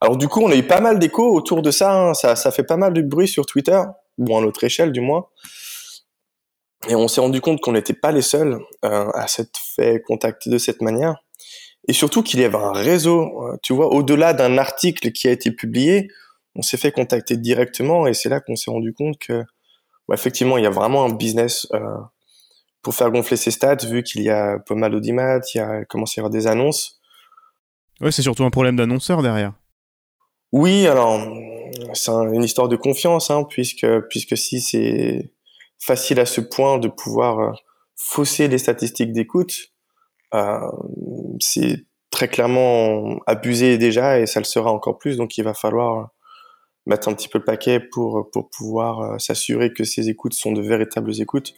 alors 0.00 0.16
du 0.16 0.28
coup 0.28 0.40
on 0.40 0.50
a 0.50 0.56
eu 0.56 0.62
pas 0.62 0.80
mal 0.80 0.98
d'échos 0.98 1.34
autour 1.34 1.62
de 1.62 1.70
ça, 1.70 1.92
hein. 1.92 2.14
ça 2.14 2.36
ça 2.36 2.50
fait 2.50 2.64
pas 2.64 2.76
mal 2.76 2.92
de 2.92 3.02
bruit 3.02 3.28
sur 3.28 3.46
Twitter. 3.46 3.80
Bon 4.18 4.38
à 4.38 4.40
notre 4.40 4.64
échelle 4.64 4.92
du 4.92 5.00
moins. 5.00 5.26
Et 6.88 6.94
on 6.94 7.08
s'est 7.08 7.20
rendu 7.20 7.40
compte 7.40 7.60
qu'on 7.60 7.72
n'était 7.72 7.92
pas 7.92 8.10
les 8.10 8.22
seuls 8.22 8.58
à 8.82 9.26
s'être 9.26 9.60
fait 9.76 10.02
contacter 10.06 10.48
de 10.48 10.56
cette 10.56 10.80
manière. 10.80 11.16
Et 11.88 11.92
surtout 11.92 12.22
qu'il 12.22 12.40
y 12.40 12.44
avait 12.44 12.56
un 12.56 12.72
réseau 12.72 13.30
tu 13.62 13.74
vois 13.74 13.92
au-delà 13.92 14.32
d'un 14.32 14.56
article 14.58 15.12
qui 15.12 15.28
a 15.28 15.30
été 15.30 15.50
publié 15.50 16.08
on 16.54 16.62
s'est 16.62 16.76
fait 16.76 16.92
contacter 16.92 17.36
directement. 17.36 18.06
Et 18.06 18.14
c'est 18.14 18.28
là 18.28 18.40
qu'on 18.40 18.56
s'est 18.56 18.70
rendu 18.70 18.92
compte 18.92 19.18
que 19.18 19.44
bah, 20.08 20.14
effectivement 20.14 20.58
il 20.58 20.64
y 20.64 20.66
a 20.66 20.70
vraiment 20.70 21.04
un 21.04 21.12
business 21.12 21.66
euh, 21.74 21.96
pour 22.82 22.94
faire 22.94 23.10
gonfler 23.10 23.36
ses 23.36 23.50
stats 23.50 23.86
vu 23.86 24.02
qu'il 24.02 24.22
y 24.22 24.30
a 24.30 24.58
pas 24.58 24.74
mal 24.74 24.92
d'audimat, 24.92 25.40
il 25.54 25.58
y 25.58 25.60
a 25.60 25.84
commencé 25.84 26.18
à 26.18 26.22
y 26.22 26.22
avoir 26.22 26.30
des 26.30 26.46
annonces. 26.46 27.00
Ouais, 28.00 28.12
c'est 28.12 28.22
surtout 28.22 28.44
un 28.44 28.50
problème 28.50 28.76
d'annonceur 28.76 29.22
derrière. 29.22 29.52
Oui, 30.52 30.86
alors 30.86 31.20
c'est 31.94 32.10
une 32.10 32.42
histoire 32.42 32.68
de 32.68 32.76
confiance 32.76 33.30
hein, 33.30 33.44
puisque 33.48 33.86
puisque 34.08 34.36
si 34.36 34.60
c'est 34.60 35.32
facile 35.78 36.18
à 36.20 36.26
ce 36.26 36.40
point 36.40 36.78
de 36.78 36.88
pouvoir 36.88 37.38
euh, 37.38 37.52
fausser 37.96 38.48
les 38.48 38.58
statistiques 38.58 39.12
d'écoute, 39.12 39.72
euh, 40.34 40.58
c'est 41.38 41.86
très 42.10 42.28
clairement 42.28 43.18
abusé 43.26 43.78
déjà 43.78 44.18
et 44.18 44.26
ça 44.26 44.40
le 44.40 44.44
sera 44.44 44.72
encore 44.72 44.98
plus 44.98 45.16
donc 45.16 45.38
il 45.38 45.44
va 45.44 45.54
falloir 45.54 46.10
mettre 46.86 47.08
un 47.08 47.14
petit 47.14 47.28
peu 47.28 47.38
le 47.38 47.44
paquet 47.44 47.80
pour, 47.80 48.30
pour 48.32 48.50
pouvoir 48.50 49.00
euh, 49.00 49.18
s'assurer 49.18 49.72
que 49.72 49.84
ces 49.84 50.08
écoutes 50.08 50.34
sont 50.34 50.52
de 50.52 50.60
véritables 50.60 51.20
écoutes. 51.20 51.54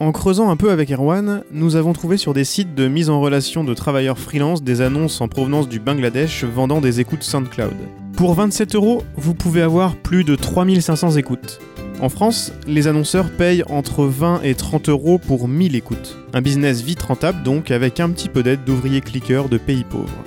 En 0.00 0.12
creusant 0.12 0.48
un 0.48 0.56
peu 0.56 0.70
avec 0.70 0.90
Erwan, 0.90 1.44
nous 1.52 1.76
avons 1.76 1.92
trouvé 1.92 2.16
sur 2.16 2.32
des 2.32 2.44
sites 2.44 2.74
de 2.74 2.88
mise 2.88 3.10
en 3.10 3.20
relation 3.20 3.64
de 3.64 3.74
travailleurs 3.74 4.18
freelance 4.18 4.62
des 4.62 4.80
annonces 4.80 5.20
en 5.20 5.28
provenance 5.28 5.68
du 5.68 5.78
Bangladesh 5.78 6.44
vendant 6.44 6.80
des 6.80 7.00
écoutes 7.00 7.22
SoundCloud. 7.22 7.74
Pour 8.16 8.32
27 8.32 8.76
euros, 8.76 9.02
vous 9.16 9.34
pouvez 9.34 9.60
avoir 9.60 9.96
plus 9.96 10.24
de 10.24 10.36
3500 10.36 11.16
écoutes. 11.16 11.60
En 12.00 12.08
France, 12.08 12.50
les 12.66 12.88
annonceurs 12.88 13.30
payent 13.30 13.62
entre 13.68 14.04
20 14.06 14.40
et 14.42 14.54
30 14.54 14.88
euros 14.88 15.18
pour 15.18 15.48
1000 15.48 15.76
écoutes. 15.76 16.16
Un 16.32 16.40
business 16.40 16.80
vite 16.80 17.02
rentable 17.02 17.42
donc, 17.42 17.70
avec 17.70 18.00
un 18.00 18.08
petit 18.08 18.30
peu 18.30 18.42
d'aide 18.42 18.64
d'ouvriers 18.64 19.02
cliqueurs 19.02 19.50
de 19.50 19.58
pays 19.58 19.84
pauvres. 19.84 20.24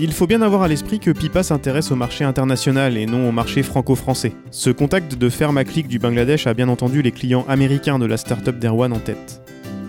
Il 0.00 0.12
faut 0.12 0.28
bien 0.28 0.42
avoir 0.42 0.62
à 0.62 0.68
l'esprit 0.68 1.00
que 1.00 1.10
Pipa 1.10 1.42
s'intéresse 1.42 1.90
au 1.90 1.96
marché 1.96 2.22
international 2.22 2.96
et 2.96 3.04
non 3.04 3.28
au 3.28 3.32
marché 3.32 3.64
franco-français. 3.64 4.32
Ce 4.52 4.70
contact 4.70 5.16
de 5.16 5.28
ferme 5.28 5.58
à 5.58 5.64
clic 5.64 5.88
du 5.88 5.98
Bangladesh 5.98 6.46
a 6.46 6.54
bien 6.54 6.68
entendu 6.68 7.02
les 7.02 7.10
clients 7.10 7.44
américains 7.48 7.98
de 7.98 8.06
la 8.06 8.16
startup 8.16 8.60
d'Erwan 8.60 8.92
en 8.92 9.00
tête. 9.00 9.42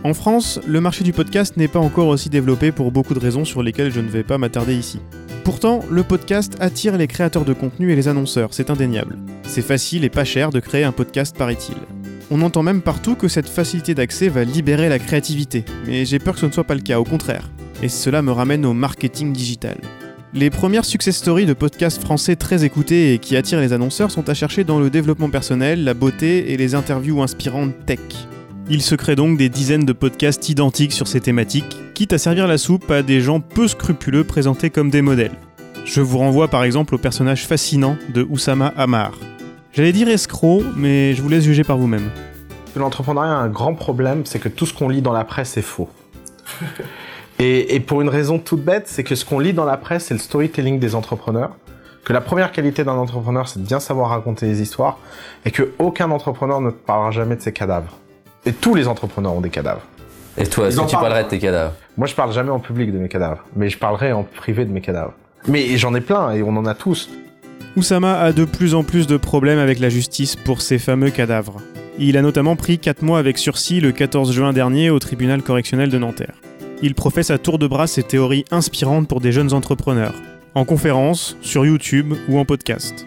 En 0.04 0.16
France, 0.16 0.60
le 0.66 0.82
marché 0.82 1.04
du 1.04 1.14
podcast 1.14 1.58
n'est 1.58 1.68
pas 1.68 1.78
encore 1.78 2.08
aussi 2.08 2.30
développé 2.30 2.72
pour 2.72 2.92
beaucoup 2.92 3.14
de 3.14 3.20
raisons 3.20 3.46
sur 3.46 3.62
lesquelles 3.62 3.92
je 3.92 4.00
ne 4.00 4.08
vais 4.08 4.24
pas 4.24 4.40
m'attarder 4.40 4.76
ici. 4.76 5.00
Pourtant, 5.44 5.82
le 5.92 6.02
podcast 6.02 6.56
attire 6.60 6.98
les 6.98 7.08
créateurs 7.08 7.46
de 7.46 7.54
contenu 7.54 7.92
et 7.92 7.96
les 7.96 8.08
annonceurs, 8.08 8.56
c'est 8.56 8.72
indéniable. 8.72 9.20
C'est 9.44 9.62
facile 9.62 10.04
et 10.06 10.10
pas 10.10 10.26
cher 10.26 10.50
de 10.50 10.60
créer 10.60 10.86
un 10.86 10.92
podcast, 10.92 11.38
paraît-il. 11.38 11.76
On 12.32 12.42
entend 12.42 12.64
même 12.64 12.82
partout 12.82 13.14
que 13.14 13.28
cette 13.28 13.50
facilité 13.50 13.94
d'accès 13.94 14.28
va 14.28 14.44
libérer 14.44 14.90
la 14.90 14.98
créativité, 14.98 15.66
mais 15.86 16.06
j'ai 16.06 16.18
peur 16.18 16.34
que 16.34 16.40
ce 16.40 16.46
ne 16.48 16.52
soit 16.52 16.64
pas 16.64 16.76
le 16.76 16.82
cas, 16.82 17.00
au 17.00 17.04
contraire. 17.04 17.52
Et 17.84 17.90
cela 17.90 18.24
me 18.24 18.32
ramène 18.32 18.66
au 18.66 18.74
marketing 18.74 19.34
digital. 19.34 19.78
Les 20.32 20.52
premières 20.52 20.86
success 20.86 21.18
stories 21.18 21.48
de 21.48 21.54
podcasts 21.54 22.00
français 22.00 22.36
très 22.36 22.64
écoutés 22.64 23.16
et 23.16 23.18
qui 23.18 23.36
attirent 23.36 23.60
les 23.60 23.74
annonceurs 23.74 24.12
sont 24.12 24.30
à 24.30 24.36
chercher 24.36 24.64
dans 24.64 24.80
le 24.80 24.92
développement 24.92 25.32
personnel, 25.32 25.84
la 25.84 25.96
beauté 25.96 26.52
et 26.52 26.58
les 26.58 26.76
interviews 26.76 27.24
inspirantes 27.24 27.74
tech. 27.88 28.00
Il 28.70 28.84
se 28.84 28.94
crée 28.94 29.16
donc 29.16 29.40
des 29.40 29.50
dizaines 29.50 29.86
de 29.86 29.94
podcasts 29.94 30.48
identiques 30.48 30.94
sur 30.94 31.08
ces 31.08 31.20
thématiques, 31.20 31.76
quitte 31.96 32.14
à 32.14 32.20
servir 32.20 32.46
la 32.46 32.60
soupe 32.60 32.92
à 32.92 33.02
des 33.02 33.22
gens 33.22 33.40
peu 33.40 33.68
scrupuleux 33.68 34.24
présentés 34.24 34.70
comme 34.70 34.92
des 34.92 35.02
modèles. 35.02 35.34
Je 35.84 36.02
vous 36.02 36.20
renvoie 36.20 36.48
par 36.48 36.64
exemple 36.64 36.94
au 36.94 37.00
personnage 37.00 37.48
fascinant 37.48 37.98
de 38.14 38.22
Oussama 38.30 38.72
Hamar. 38.78 39.18
J'allais 39.74 39.94
dire 39.94 40.10
escroc, 40.10 40.62
mais 40.76 41.16
je 41.16 41.24
vous 41.24 41.30
laisse 41.30 41.44
juger 41.44 41.64
par 41.64 41.80
vous-même. 41.80 42.12
L'entrepreneuriat 42.76 43.32
a 43.32 43.42
un 43.42 43.50
grand 43.50 43.74
problème, 43.74 44.22
c'est 44.26 44.38
que 44.38 44.50
tout 44.50 44.68
ce 44.68 44.76
qu'on 44.76 44.90
lit 44.90 45.02
dans 45.02 45.12
la 45.12 45.24
presse 45.24 45.58
est 45.58 45.64
faux. 45.64 45.90
et, 47.40 47.76
et, 47.76 47.80
pour 47.80 48.02
une 48.02 48.10
raison 48.10 48.40
toute 48.40 48.64
bête, 48.64 48.88
c'est 48.88 49.04
que 49.04 49.16
ce 49.16 49.26
qu'on 49.26 49.40
lit 49.40 49.54
dans 49.54 49.66
la 49.66 49.78
presse, 49.78 50.06
c'est 50.06 50.14
le 50.14 50.20
storytelling 50.20 50.80
des 50.80 50.96
entrepreneurs. 50.96 51.56
Que 52.04 52.14
la 52.14 52.22
première 52.22 52.52
qualité 52.52 52.84
d'un 52.84 52.94
entrepreneur, 52.94 53.48
c'est 53.48 53.62
de 53.62 53.68
bien 53.68 53.80
savoir 53.80 54.10
raconter 54.10 54.48
des 54.48 54.62
histoires, 54.62 55.00
et 55.46 55.52
que 55.52 55.72
aucun 55.80 56.10
entrepreneur 56.12 56.62
ne 56.62 56.70
parlera 56.70 57.12
jamais 57.12 57.36
de 57.36 57.42
ses 57.42 57.54
cadavres. 57.54 57.98
Et 58.46 58.54
tous 58.54 58.76
les 58.76 58.88
entrepreneurs 58.88 59.34
ont 59.34 59.42
des 59.42 59.50
cadavres. 59.50 59.84
Et 60.38 60.48
toi, 60.48 60.68
est-ce 60.68 60.80
que 60.80 60.86
tu 60.86 60.96
parlerais 60.96 61.24
de 61.26 61.30
tes 61.30 61.40
cadavres? 61.40 61.74
Moi, 61.98 62.08
je 62.08 62.16
parle 62.16 62.32
jamais 62.32 62.52
en 62.52 62.60
public 62.60 62.94
de 62.94 62.98
mes 62.98 63.10
cadavres, 63.10 63.44
mais 63.56 63.70
je 63.70 63.78
parlerai 63.78 64.14
en 64.14 64.24
privé 64.24 64.66
de 64.66 64.72
mes 64.72 64.82
cadavres. 64.82 65.14
Mais 65.48 65.78
j'en 65.78 65.94
ai 65.96 66.02
plein, 66.02 66.32
et 66.32 66.44
on 66.44 66.56
en 66.56 66.66
a 66.66 66.74
tous. 66.74 67.10
Oussama 67.76 68.20
a 68.20 68.32
de 68.32 68.46
plus 68.46 68.74
en 68.74 68.84
plus 68.84 69.06
de 69.06 69.18
problèmes 69.18 69.60
avec 69.60 69.80
la 69.80 69.90
justice 69.90 70.36
pour 70.36 70.62
ces 70.62 70.80
fameux 70.80 71.12
cadavres. 71.12 71.58
Il 71.98 72.18
a 72.18 72.22
notamment 72.22 72.56
pris 72.56 72.80
4 72.80 73.04
mois 73.04 73.20
avec 73.20 73.38
sursis 73.38 73.82
le 73.82 73.92
14 73.92 74.32
juin 74.32 74.54
dernier 74.54 74.90
au 74.90 75.00
tribunal 75.00 75.44
correctionnel 75.44 75.90
de 75.90 75.98
Nanterre. 75.98 76.34
Il 76.82 76.96
professe 76.96 77.30
à 77.30 77.38
tour 77.38 77.60
de 77.60 77.68
bras 77.68 77.88
ses 77.88 78.04
théories 78.04 78.46
inspirantes 78.52 79.08
pour 79.08 79.20
des 79.20 79.34
jeunes 79.34 79.54
entrepreneurs, 79.54 80.16
en 80.56 80.64
conférence, 80.64 81.36
sur 81.42 81.66
YouTube 81.66 82.14
ou 82.30 82.40
en 82.40 82.46
podcast. 82.46 83.06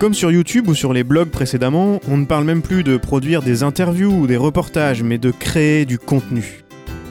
Comme 0.00 0.12
sur 0.12 0.32
YouTube 0.32 0.66
ou 0.66 0.74
sur 0.74 0.92
les 0.92 1.04
blogs 1.04 1.30
précédemment, 1.30 2.00
on 2.08 2.16
ne 2.16 2.24
parle 2.24 2.42
même 2.42 2.62
plus 2.62 2.82
de 2.82 2.96
produire 2.96 3.42
des 3.42 3.62
interviews 3.62 4.12
ou 4.12 4.26
des 4.26 4.36
reportages, 4.36 5.04
mais 5.04 5.18
de 5.18 5.30
créer 5.30 5.84
du 5.84 6.00
contenu. 6.00 6.64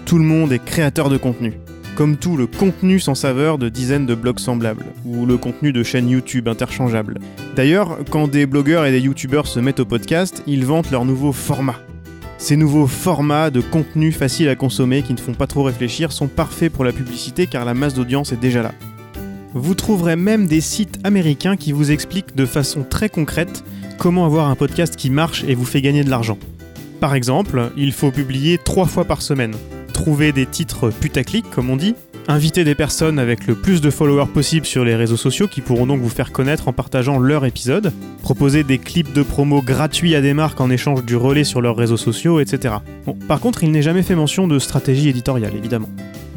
Tout 0.06 0.18
le 0.18 0.26
monde 0.26 0.52
est 0.52 0.64
créateur 0.64 1.10
de 1.10 1.16
contenu. 1.16 1.54
Comme 1.96 2.18
tout 2.18 2.36
le 2.36 2.48
contenu 2.48 3.00
sans 3.00 3.16
saveur 3.16 3.58
de 3.58 3.70
dizaines 3.70 4.06
de 4.06 4.16
blogs 4.16 4.40
semblables, 4.40 4.88
ou 5.06 5.26
le 5.26 5.38
contenu 5.38 5.72
de 5.72 5.84
chaînes 5.84 6.10
YouTube 6.10 6.50
interchangeables. 6.50 7.20
D'ailleurs, 7.56 8.00
quand 8.10 8.28
des 8.28 8.46
blogueurs 8.46 8.86
et 8.86 8.92
des 8.92 9.00
YouTubeurs 9.00 9.48
se 9.48 9.62
mettent 9.62 9.80
au 9.80 9.86
podcast, 9.86 10.44
ils 10.46 10.66
vantent 10.66 10.92
leur 10.92 11.06
nouveau 11.06 11.32
format. 11.32 11.80
Ces 12.42 12.58
nouveaux 12.58 12.88
formats 12.88 13.52
de 13.52 13.62
contenu 13.62 14.12
faciles 14.12 14.50
à 14.50 14.56
consommer 14.56 15.04
qui 15.04 15.14
ne 15.14 15.20
font 15.20 15.36
pas 15.36 15.46
trop 15.46 15.62
réfléchir 15.62 16.12
sont 16.12 16.28
parfaits 16.28 16.74
pour 16.74 16.84
la 16.84 16.92
publicité 16.92 17.46
car 17.46 17.66
la 17.66 17.76
masse 17.76 17.94
d'audience 17.94 18.32
est 18.32 18.38
déjà 18.38 18.64
là. 18.64 18.72
Vous 19.54 19.76
trouverez 19.76 20.16
même 20.16 20.48
des 20.48 20.60
sites 20.60 20.98
américains 21.04 21.56
qui 21.56 21.72
vous 21.72 21.92
expliquent 21.92 22.36
de 22.36 22.48
façon 22.48 22.84
très 22.84 23.10
concrète 23.10 23.64
comment 24.00 24.26
avoir 24.26 24.50
un 24.50 24.56
podcast 24.56 24.96
qui 24.96 25.12
marche 25.12 25.44
et 25.48 25.54
vous 25.54 25.66
fait 25.66 25.84
gagner 25.84 26.04
de 26.04 26.10
l'argent. 26.10 26.40
Par 27.00 27.14
exemple, 27.14 27.72
il 27.78 27.92
faut 27.92 28.10
publier 28.10 28.58
trois 28.58 28.88
fois 28.88 29.06
par 29.06 29.22
semaine, 29.22 29.54
trouver 30.02 30.32
des 30.32 30.48
titres 30.48 30.90
putaclic 30.90 31.48
comme 31.52 31.70
on 31.70 31.76
dit, 31.76 31.94
inviter 32.28 32.64
des 32.64 32.74
personnes 32.74 33.20
avec 33.20 33.46
le 33.46 33.54
plus 33.54 33.82
de 33.82 33.92
followers 33.92 34.32
possible 34.34 34.66
sur 34.66 34.84
les 34.84 34.96
réseaux 34.96 35.16
sociaux 35.16 35.48
qui 35.48 35.62
pourront 35.62 35.86
donc 35.86 36.02
vous 36.02 36.10
faire 36.10 36.32
connaître 36.32 36.68
en 36.68 36.74
partageant 36.74 37.20
leur 37.20 37.46
épisode, 37.46 37.94
proposer 38.24 38.64
des 38.64 38.80
clips 38.80 39.14
de 39.14 39.22
promo 39.22 39.62
gratuits 39.62 40.16
à 40.16 40.22
des 40.22 40.34
marques 40.34 40.60
en 40.60 40.72
échange 40.72 41.06
du 41.06 41.16
relais 41.16 41.44
sur 41.44 41.62
leurs 41.62 41.76
réseaux 41.76 41.98
sociaux, 41.98 42.40
etc. 42.40 42.78
Bon, 43.06 43.14
par 43.28 43.40
contre, 43.40 43.64
il 43.64 43.70
n'est 43.70 43.84
jamais 43.84 44.02
fait 44.02 44.16
mention 44.16 44.48
de 44.48 44.58
stratégie 44.58 45.08
éditoriale, 45.08 45.54
évidemment. 45.56 45.90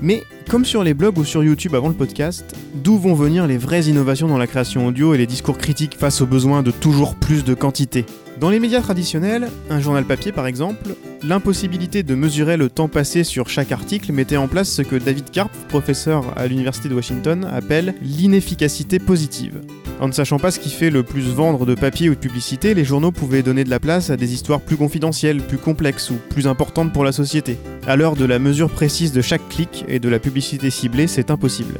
Mais 0.02 0.24
comme 0.50 0.66
sur 0.66 0.84
les 0.84 0.92
blogs 0.92 1.16
ou 1.16 1.24
sur 1.24 1.42
YouTube 1.42 1.74
avant 1.74 1.88
le 1.88 1.94
podcast, 1.94 2.54
d'où 2.74 2.98
vont 2.98 3.14
venir 3.14 3.46
les 3.46 3.56
vraies 3.56 3.84
innovations 3.84 4.28
dans 4.28 4.36
la 4.36 4.46
création 4.46 4.86
audio 4.86 5.14
et 5.14 5.16
les 5.16 5.26
discours 5.26 5.56
critiques 5.56 5.96
face 5.98 6.20
aux 6.20 6.26
besoins 6.26 6.62
de 6.62 6.70
toujours 6.70 7.14
plus 7.14 7.44
de 7.44 7.54
quantité? 7.54 8.04
Dans 8.40 8.50
les 8.50 8.58
médias 8.58 8.80
traditionnels, 8.80 9.48
un 9.70 9.80
journal 9.80 10.04
papier 10.04 10.32
par 10.32 10.48
exemple, 10.48 10.96
l'impossibilité 11.22 12.02
de 12.02 12.16
mesurer 12.16 12.56
le 12.56 12.68
temps 12.68 12.88
passé 12.88 13.22
sur 13.22 13.48
chaque 13.48 13.70
article 13.70 14.12
mettait 14.12 14.36
en 14.36 14.48
place 14.48 14.68
ce 14.68 14.82
que 14.82 14.96
David 14.96 15.30
Karp, 15.30 15.52
professeur 15.68 16.36
à 16.36 16.48
l'Université 16.48 16.88
de 16.88 16.94
Washington, 16.94 17.48
appelle 17.52 17.94
l'inefficacité 18.02 18.98
positive. 18.98 19.60
En 20.00 20.08
ne 20.08 20.12
sachant 20.12 20.40
pas 20.40 20.50
ce 20.50 20.58
qui 20.58 20.70
fait 20.70 20.90
le 20.90 21.04
plus 21.04 21.22
vendre 21.22 21.64
de 21.64 21.76
papier 21.76 22.10
ou 22.10 22.14
de 22.14 22.20
publicité, 22.20 22.74
les 22.74 22.84
journaux 22.84 23.12
pouvaient 23.12 23.44
donner 23.44 23.62
de 23.62 23.70
la 23.70 23.78
place 23.78 24.10
à 24.10 24.16
des 24.16 24.34
histoires 24.34 24.60
plus 24.60 24.76
confidentielles, 24.76 25.40
plus 25.40 25.58
complexes 25.58 26.10
ou 26.10 26.16
plus 26.30 26.48
importantes 26.48 26.92
pour 26.92 27.04
la 27.04 27.12
société. 27.12 27.56
À 27.86 27.94
l'heure 27.94 28.16
de 28.16 28.24
la 28.24 28.40
mesure 28.40 28.70
précise 28.70 29.12
de 29.12 29.22
chaque 29.22 29.48
clic 29.48 29.84
et 29.86 30.00
de 30.00 30.08
la 30.08 30.18
publicité 30.18 30.70
ciblée, 30.70 31.06
c'est 31.06 31.30
impossible. 31.30 31.74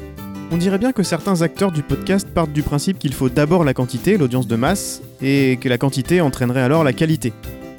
On 0.51 0.57
dirait 0.57 0.79
bien 0.79 0.93
que 0.93 1.03
certains 1.03 1.43
acteurs 1.43 1.73
du 1.73 1.83
podcast 1.83 2.29
partent 2.29 2.53
du 2.53 2.63
principe 2.63 2.99
qu'il 2.99 3.15
faut 3.15 3.29
d'abord 3.29 3.65
la 3.65 3.75
quantité, 3.75 4.17
l'audience 4.17 4.47
de 4.47 4.57
masse, 4.57 5.03
et 5.23 5.59
que 5.61 5.69
la 5.69 5.79
quantité 5.79 6.21
entraînerait 6.21 6.63
alors 6.63 6.85
la 6.85 6.93
qualité. 6.93 7.33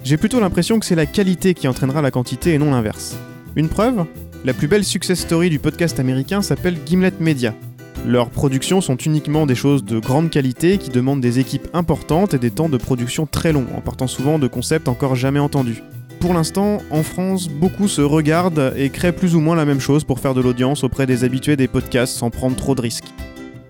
J'ai 0.03 0.17
plutôt 0.17 0.39
l'impression 0.39 0.79
que 0.79 0.85
c'est 0.85 0.95
la 0.95 1.05
qualité 1.05 1.53
qui 1.53 1.67
entraînera 1.67 2.01
la 2.01 2.11
quantité 2.11 2.53
et 2.53 2.57
non 2.57 2.71
l'inverse. 2.71 3.17
Une 3.55 3.69
preuve 3.69 4.05
La 4.43 4.53
plus 4.53 4.67
belle 4.67 4.83
success 4.83 5.19
story 5.19 5.49
du 5.49 5.59
podcast 5.59 5.99
américain 5.99 6.41
s'appelle 6.41 6.77
Gimlet 6.85 7.13
Media. 7.19 7.53
Leurs 8.05 8.29
productions 8.29 8.81
sont 8.81 8.97
uniquement 8.97 9.45
des 9.47 9.55
choses 9.55 9.83
de 9.83 9.97
grande 9.97 10.29
qualité 10.29 10.77
qui 10.77 10.89
demandent 10.89 11.21
des 11.21 11.39
équipes 11.39 11.67
importantes 11.73 12.33
et 12.33 12.39
des 12.39 12.51
temps 12.51 12.69
de 12.69 12.77
production 12.77 13.25
très 13.25 13.51
longs, 13.51 13.65
en 13.75 13.81
partant 13.81 14.07
souvent 14.07 14.37
de 14.37 14.47
concepts 14.47 14.87
encore 14.87 15.15
jamais 15.15 15.39
entendus. 15.39 15.81
Pour 16.25 16.33
l'instant, 16.33 16.81
en 16.89 17.03
France, 17.03 17.49
beaucoup 17.49 17.87
se 17.87 18.01
regardent 18.01 18.73
et 18.75 18.89
créent 18.89 19.11
plus 19.11 19.35
ou 19.35 19.41
moins 19.41 19.55
la 19.55 19.63
même 19.63 19.79
chose 19.79 20.03
pour 20.03 20.19
faire 20.19 20.33
de 20.33 20.41
l'audience 20.41 20.83
auprès 20.83 21.05
des 21.05 21.23
habitués 21.23 21.55
des 21.55 21.67
podcasts 21.67 22.17
sans 22.17 22.31
prendre 22.31 22.55
trop 22.55 22.73
de 22.73 22.81
risques. 22.81 23.13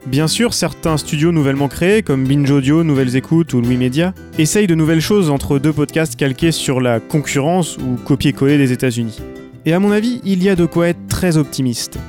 Bien 0.06 0.30
sûr, 0.30 0.54
certains 0.54 0.96
studios 0.96 1.34
nouvellement 1.34 1.68
créés, 1.68 2.02
comme 2.02 2.26
Binge 2.26 2.50
Audio, 2.50 2.86
Nouvelles 2.86 3.18
Écoutes 3.18 3.54
ou 3.54 3.60
Louis 3.60 3.76
Media, 3.76 4.14
essayent 4.40 4.68
de 4.68 4.74
nouvelles 4.74 5.02
choses 5.02 5.30
entre 5.30 5.60
deux 5.60 5.74
podcasts 5.74 6.16
calqués 6.16 6.54
sur 6.54 6.80
la 6.80 7.02
concurrence 7.02 7.76
ou 7.78 7.98
copier-coller 8.06 8.58
des 8.58 8.72
États-Unis. 8.72 9.20
Et 9.66 9.74
à 9.74 9.80
mon 9.82 9.92
avis, 9.92 10.22
il 10.24 10.42
y 10.42 10.48
a 10.48 10.56
de 10.56 10.66
quoi 10.66 10.88
être 10.88 11.08
très 11.10 11.36
optimiste. 11.36 12.00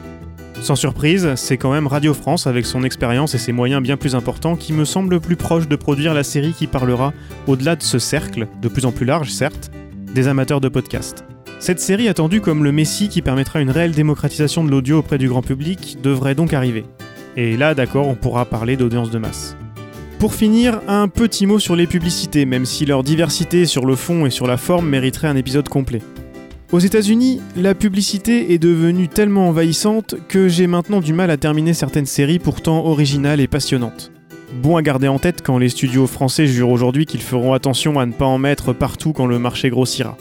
Sans 0.60 0.76
surprise, 0.76 1.32
c'est 1.34 1.56
quand 1.56 1.72
même 1.72 1.88
Radio 1.88 2.14
France, 2.14 2.46
avec 2.46 2.66
son 2.66 2.84
expérience 2.84 3.34
et 3.34 3.38
ses 3.38 3.50
moyens 3.50 3.82
bien 3.82 3.96
plus 3.96 4.14
importants, 4.14 4.54
qui 4.54 4.72
me 4.72 4.84
semble 4.84 5.14
le 5.14 5.20
plus 5.20 5.34
proche 5.34 5.66
de 5.66 5.74
produire 5.74 6.14
la 6.14 6.22
série 6.22 6.52
qui 6.52 6.68
parlera, 6.68 7.12
au-delà 7.48 7.74
de 7.74 7.82
ce 7.82 7.98
cercle, 7.98 8.46
de 8.62 8.68
plus 8.68 8.84
en 8.84 8.92
plus 8.92 9.06
large 9.06 9.32
certes, 9.32 9.72
des 10.16 10.28
amateurs 10.28 10.62
de 10.62 10.70
podcasts. 10.70 11.26
Cette 11.58 11.78
série 11.78 12.08
attendue 12.08 12.40
comme 12.40 12.64
le 12.64 12.72
Messie 12.72 13.10
qui 13.10 13.20
permettra 13.20 13.60
une 13.60 13.70
réelle 13.70 13.92
démocratisation 13.92 14.64
de 14.64 14.70
l'audio 14.70 15.00
auprès 15.00 15.18
du 15.18 15.28
grand 15.28 15.42
public 15.42 15.98
devrait 16.02 16.34
donc 16.34 16.54
arriver. 16.54 16.86
Et 17.36 17.58
là, 17.58 17.74
d'accord, 17.74 18.08
on 18.08 18.14
pourra 18.14 18.46
parler 18.46 18.78
d'audience 18.78 19.10
de 19.10 19.18
masse. 19.18 19.58
Pour 20.18 20.32
finir, 20.32 20.80
un 20.88 21.08
petit 21.08 21.44
mot 21.44 21.58
sur 21.58 21.76
les 21.76 21.86
publicités, 21.86 22.46
même 22.46 22.64
si 22.64 22.86
leur 22.86 23.02
diversité 23.02 23.66
sur 23.66 23.84
le 23.84 23.94
fond 23.94 24.24
et 24.24 24.30
sur 24.30 24.46
la 24.46 24.56
forme 24.56 24.88
mériterait 24.88 25.28
un 25.28 25.36
épisode 25.36 25.68
complet. 25.68 26.00
Aux 26.72 26.78
États-Unis, 26.78 27.42
la 27.54 27.74
publicité 27.74 28.54
est 28.54 28.58
devenue 28.58 29.08
tellement 29.08 29.48
envahissante 29.48 30.14
que 30.28 30.48
j'ai 30.48 30.66
maintenant 30.66 31.02
du 31.02 31.12
mal 31.12 31.30
à 31.30 31.36
terminer 31.36 31.74
certaines 31.74 32.06
séries 32.06 32.38
pourtant 32.38 32.86
originales 32.86 33.42
et 33.42 33.48
passionnantes. 33.48 34.12
Bon 34.52 34.76
à 34.76 34.82
garder 34.82 35.08
en 35.08 35.18
tête 35.18 35.42
quand 35.42 35.58
les 35.58 35.68
studios 35.68 36.06
français 36.06 36.46
jurent 36.46 36.70
aujourd'hui 36.70 37.04
qu'ils 37.04 37.22
feront 37.22 37.52
attention 37.52 37.98
à 37.98 38.06
ne 38.06 38.12
pas 38.12 38.24
en 38.24 38.38
mettre 38.38 38.72
partout 38.72 39.12
quand 39.12 39.26
le 39.26 39.38
marché 39.38 39.70
grossira. 39.70 40.16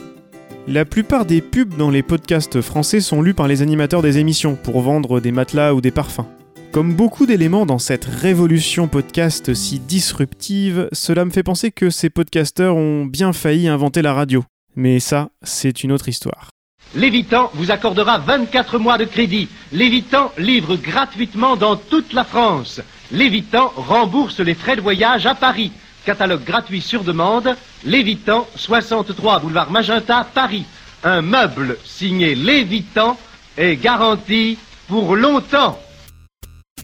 La 0.68 0.84
plupart 0.84 1.26
des 1.26 1.42
pubs 1.42 1.78
dans 1.78 1.92
les 1.92 2.02
podcasts 2.02 2.60
français 2.62 3.02
sont 3.02 3.22
lus 3.22 3.36
par 3.36 3.48
les 3.48 3.62
animateurs 3.62 4.02
des 4.02 4.18
émissions 4.18 4.56
pour 4.56 4.82
vendre 4.82 5.20
des 5.20 5.32
matelas 5.32 5.76
ou 5.76 5.82
des 5.82 5.92
parfums. 5.92 6.26
Comme 6.72 6.94
beaucoup 6.94 7.28
d'éléments 7.28 7.68
dans 7.68 7.78
cette 7.78 8.06
révolution 8.06 8.88
podcast 8.88 9.54
si 9.54 9.80
disruptive, 9.80 10.90
cela 10.92 11.24
me 11.24 11.30
fait 11.30 11.44
penser 11.44 11.72
que 11.72 11.92
ces 11.92 12.10
podcasteurs 12.10 12.76
ont 12.76 13.06
bien 13.06 13.32
failli 13.32 13.68
inventer 13.68 14.02
la 14.02 14.14
radio. 14.14 14.44
Mais 14.76 15.00
ça, 15.00 15.30
c'est 15.44 15.84
une 15.84 15.92
autre 15.92 16.10
histoire. 16.10 16.50
Lévitan 16.96 17.52
vous 17.54 17.72
accordera 17.72 18.18
24 18.20 18.80
mois 18.80 18.98
de 18.98 19.06
crédit. 19.06 19.50
Lévitan 19.72 20.32
livre 20.38 20.78
gratuitement 20.78 21.56
dans 21.56 21.76
toute 21.76 22.12
la 22.14 22.24
France. 22.24 22.82
Lévitan 23.12 23.72
rembourse 23.76 24.40
les 24.40 24.56
frais 24.56 24.76
de 24.76 24.82
voyage 24.82 25.26
à 25.26 25.36
Paris. 25.36 25.72
Catalogue 26.06 26.44
gratuit 26.44 26.82
sur 26.82 27.04
demande, 27.04 27.56
Lévitan, 27.84 28.48
63 28.56 29.40
boulevard 29.40 29.72
Magenta, 29.72 30.28
Paris. 30.34 30.66
Un 31.04 31.22
meuble 31.22 31.78
signé 31.84 32.36
Lévitan 32.36 33.18
est 33.58 33.76
garanti 33.76 34.58
pour 34.88 35.16
longtemps. 35.16 35.80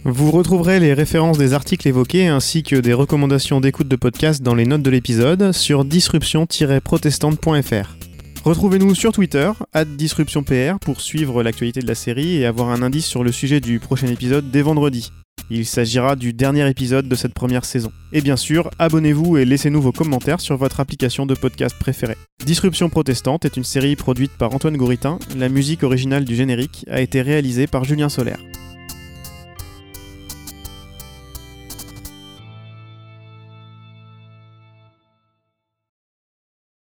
Vous 0.04 0.32
retrouverez 0.32 0.80
les 0.80 0.96
références 0.96 1.38
des 1.38 1.54
articles 1.54 1.88
évoqués 1.88 2.26
ainsi 2.28 2.64
que 2.64 2.76
des 2.76 2.94
recommandations 2.94 3.62
d'écoute 3.62 3.88
de 3.88 3.96
podcast 3.96 4.42
dans 4.42 4.56
les 4.56 4.66
notes 4.66 4.82
de 4.82 4.90
l'épisode 4.90 5.52
sur 5.52 5.86
disruption-protestante.fr. 5.86 7.96
Retrouvez-nous 8.44 8.96
sur 8.96 9.12
Twitter, 9.12 9.52
disruptionpr, 9.86 10.80
pour 10.80 11.02
suivre 11.02 11.44
l'actualité 11.44 11.82
de 11.82 11.88
la 11.88 11.94
série 11.94 12.38
et 12.38 12.48
avoir 12.48 12.70
un 12.70 12.82
indice 12.82 13.06
sur 13.06 13.24
le 13.24 13.32
sujet 13.32 13.60
du 13.60 13.80
prochain 13.80 14.08
épisode 14.08 14.50
dès 14.50 14.64
vendredi. 14.64 15.12
Il 15.54 15.66
s'agira 15.66 16.16
du 16.16 16.32
dernier 16.32 16.70
épisode 16.70 17.10
de 17.10 17.16
cette 17.16 17.34
première 17.34 17.66
saison. 17.66 17.92
Et 18.14 18.22
bien 18.22 18.38
sûr, 18.38 18.70
abonnez-vous 18.80 19.36
et 19.36 19.44
laissez-nous 19.44 19.82
vos 19.82 19.92
commentaires 19.92 20.40
sur 20.40 20.56
votre 20.56 20.80
application 20.80 21.26
de 21.26 21.36
podcast 21.36 21.76
préférée. 21.78 22.16
Disruption 22.46 22.88
protestante 22.88 23.44
est 23.44 23.58
une 23.58 23.66
série 23.66 23.98
produite 23.98 24.32
par 24.32 24.56
Antoine 24.56 24.78
Gouritin. 24.78 25.20
La 25.36 25.50
musique 25.50 25.84
originale 25.84 26.24
du 26.24 26.36
générique 26.36 26.86
a 26.90 27.02
été 27.02 27.22
réalisée 27.22 27.68
par 27.68 27.84
Julien 27.84 28.08
Solaire. 28.08 28.40